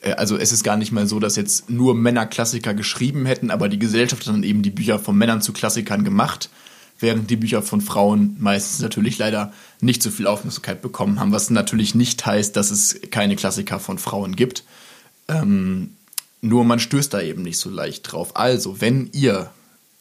Äh, 0.04 0.14
also 0.14 0.38
es 0.38 0.52
ist 0.52 0.64
gar 0.64 0.78
nicht 0.78 0.92
mal 0.92 1.08
so, 1.08 1.20
dass 1.20 1.36
jetzt 1.36 1.70
nur 1.70 1.96
Männer 1.96 2.26
Klassiker 2.26 2.74
geschrieben 2.74 3.26
hätten, 3.26 3.50
aber 3.50 3.70
die 3.70 3.80
Gesellschaft 3.80 4.28
hat 4.28 4.34
dann 4.34 4.44
eben 4.44 4.62
die 4.62 4.70
Bücher 4.70 5.00
von 5.00 5.18
Männern 5.18 5.42
zu 5.42 5.54
Klassikern 5.54 6.04
gemacht, 6.04 6.50
während 7.00 7.30
die 7.30 7.36
Bücher 7.36 7.62
von 7.62 7.82
Frauen 7.82 8.38
meistens 8.40 8.80
natürlich 8.80 9.18
leider 9.18 9.52
nicht 9.82 10.04
so 10.04 10.12
viel 10.12 10.28
Aufmerksamkeit 10.28 10.82
bekommen 10.82 11.20
haben, 11.20 11.32
was 11.32 11.50
natürlich 11.50 11.96
nicht 11.96 12.26
heißt, 12.26 12.56
dass 12.56 12.72
es 12.72 13.00
keine 13.10 13.36
Klassiker 13.36 13.80
von 13.80 13.98
Frauen 13.98 14.36
gibt. 14.36 14.64
Ähm, 15.28 15.96
nur 16.42 16.66
man 16.66 16.80
stößt 16.80 17.14
da 17.14 17.22
eben 17.22 17.42
nicht 17.42 17.58
so 17.58 17.70
leicht 17.70 18.12
drauf. 18.12 18.36
Also, 18.36 18.82
wenn 18.82 19.10
ihr 19.14 19.50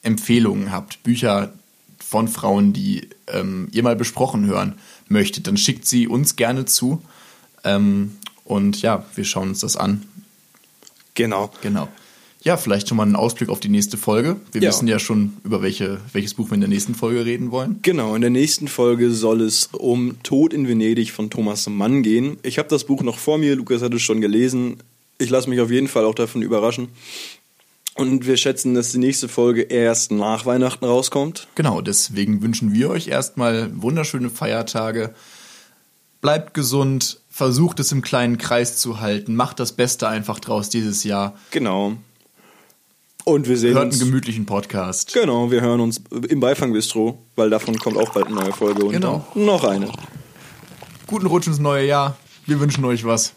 Empfehlungen 0.03 0.73
habt, 0.73 1.03
Bücher 1.05 1.53
von 1.99 2.27
Frauen, 2.27 2.73
die 2.73 3.09
ähm, 3.29 3.69
ihr 3.71 3.85
mal 3.85 3.97
besprochen 3.97 4.47
hören 4.47 4.75
möchtet, 5.09 5.47
dann 5.47 5.57
schickt 5.57 5.87
sie 5.87 6.09
uns 6.09 6.35
gerne 6.35 6.65
zu. 6.65 7.03
Ähm, 7.65 8.17
und 8.45 8.83
ja, 8.83 9.05
wir 9.15 9.25
schauen 9.25 9.51
uns 9.51 9.61
das 9.61 9.77
an. 9.77 10.03
Genau. 11.15 11.51
Genau. 11.63 11.89
Ja, 12.45 12.57
vielleicht 12.57 12.89
schon 12.89 12.97
mal 12.97 13.05
einen 13.05 13.15
Ausblick 13.15 13.49
auf 13.49 13.61
die 13.61 13.69
nächste 13.69 13.97
Folge. 13.97 14.37
Wir 14.51 14.63
ja. 14.63 14.71
wissen 14.71 14.89
ja 14.89 14.99
schon, 14.99 15.35
über 15.45 15.63
welche, 15.63 16.01
welches 16.13 16.35
Buch 16.35 16.51
wir 16.51 16.55
in 16.55 16.61
der 16.61 16.69
nächsten 16.69 16.95
Folge 16.95 17.25
reden 17.25 17.53
wollen. 17.53 17.79
Genau, 17.83 18.17
in 18.17 18.21
der 18.21 18.31
nächsten 18.31 18.67
Folge 18.67 19.13
soll 19.13 19.43
es 19.43 19.67
um 19.73 20.21
Tod 20.25 20.53
in 20.53 20.67
Venedig 20.67 21.13
von 21.13 21.31
Thomas 21.31 21.69
Mann 21.69 22.03
gehen. 22.03 22.39
Ich 22.43 22.59
habe 22.59 22.69
das 22.69 22.85
Buch 22.85 23.03
noch 23.03 23.19
vor 23.19 23.39
mir, 23.39 23.55
Lukas 23.55 23.81
hat 23.81 23.95
es 23.95 24.03
schon 24.03 24.21
gelesen. 24.21 24.79
Ich 25.19 25.31
lasse 25.31 25.49
mich 25.49 25.61
auf 25.61 25.71
jeden 25.71 25.87
Fall 25.87 26.05
auch 26.05 26.17
davon 26.17 26.43
überraschen. 26.43 26.89
Und 27.95 28.27
wir 28.27 28.37
schätzen, 28.37 28.75
dass 28.75 28.91
die 28.91 28.99
nächste 28.99 29.29
Folge 29.29 29.63
erst 29.63 30.11
nach 30.11 30.45
Weihnachten 30.45 30.85
rauskommt. 30.85 31.47
Genau, 31.55 31.81
deswegen 31.81 32.43
wünschen 32.43 32.73
wir 32.73 32.91
euch 32.91 33.07
erstmal 33.07 33.71
wunderschöne 33.81 34.31
Feiertage. 34.31 35.15
Bleibt 36.23 36.55
gesund, 36.55 37.21
versucht 37.33 37.81
es 37.81 37.91
im 37.93 38.03
kleinen 38.03 38.37
Kreis 38.37 38.77
zu 38.77 39.01
halten, 39.01 39.35
macht 39.35 39.59
das 39.59 39.73
Beste 39.73 40.07
einfach 40.07 40.39
draus 40.39 40.69
dieses 40.69 41.03
Jahr. 41.03 41.35
Genau. 41.51 41.95
Und 43.25 43.49
wir 43.49 43.57
sehen 43.57 43.75
Hört 43.75 43.87
uns. 43.87 44.01
einen 44.01 44.11
gemütlichen 44.11 44.45
Podcast. 44.45 45.15
Genau, 45.15 45.51
wir 45.51 45.63
hören 45.63 45.81
uns 45.81 46.03
im 46.29 46.41
Beifang-Bistro, 46.41 47.19
weil 47.37 47.49
davon 47.49 47.79
kommt 47.79 47.97
auch 47.97 48.11
bald 48.11 48.27
eine 48.27 48.35
neue 48.35 48.53
Folge 48.53 48.85
und 48.85 48.93
genau. 48.93 49.27
noch 49.35 49.65
eine. 49.65 49.91
Guten 51.07 51.27
Rutsch 51.27 51.47
ins 51.47 51.59
neue 51.59 51.87
Jahr. 51.87 52.17
Wir 52.47 52.61
wünschen 52.61 52.85
euch 52.85 53.05
was. 53.05 53.33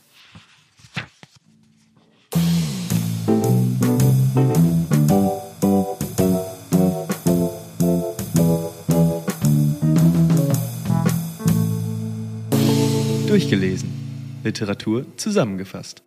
Durchgelesen. 13.45 14.41
Literatur 14.43 15.05
zusammengefasst. 15.17 16.01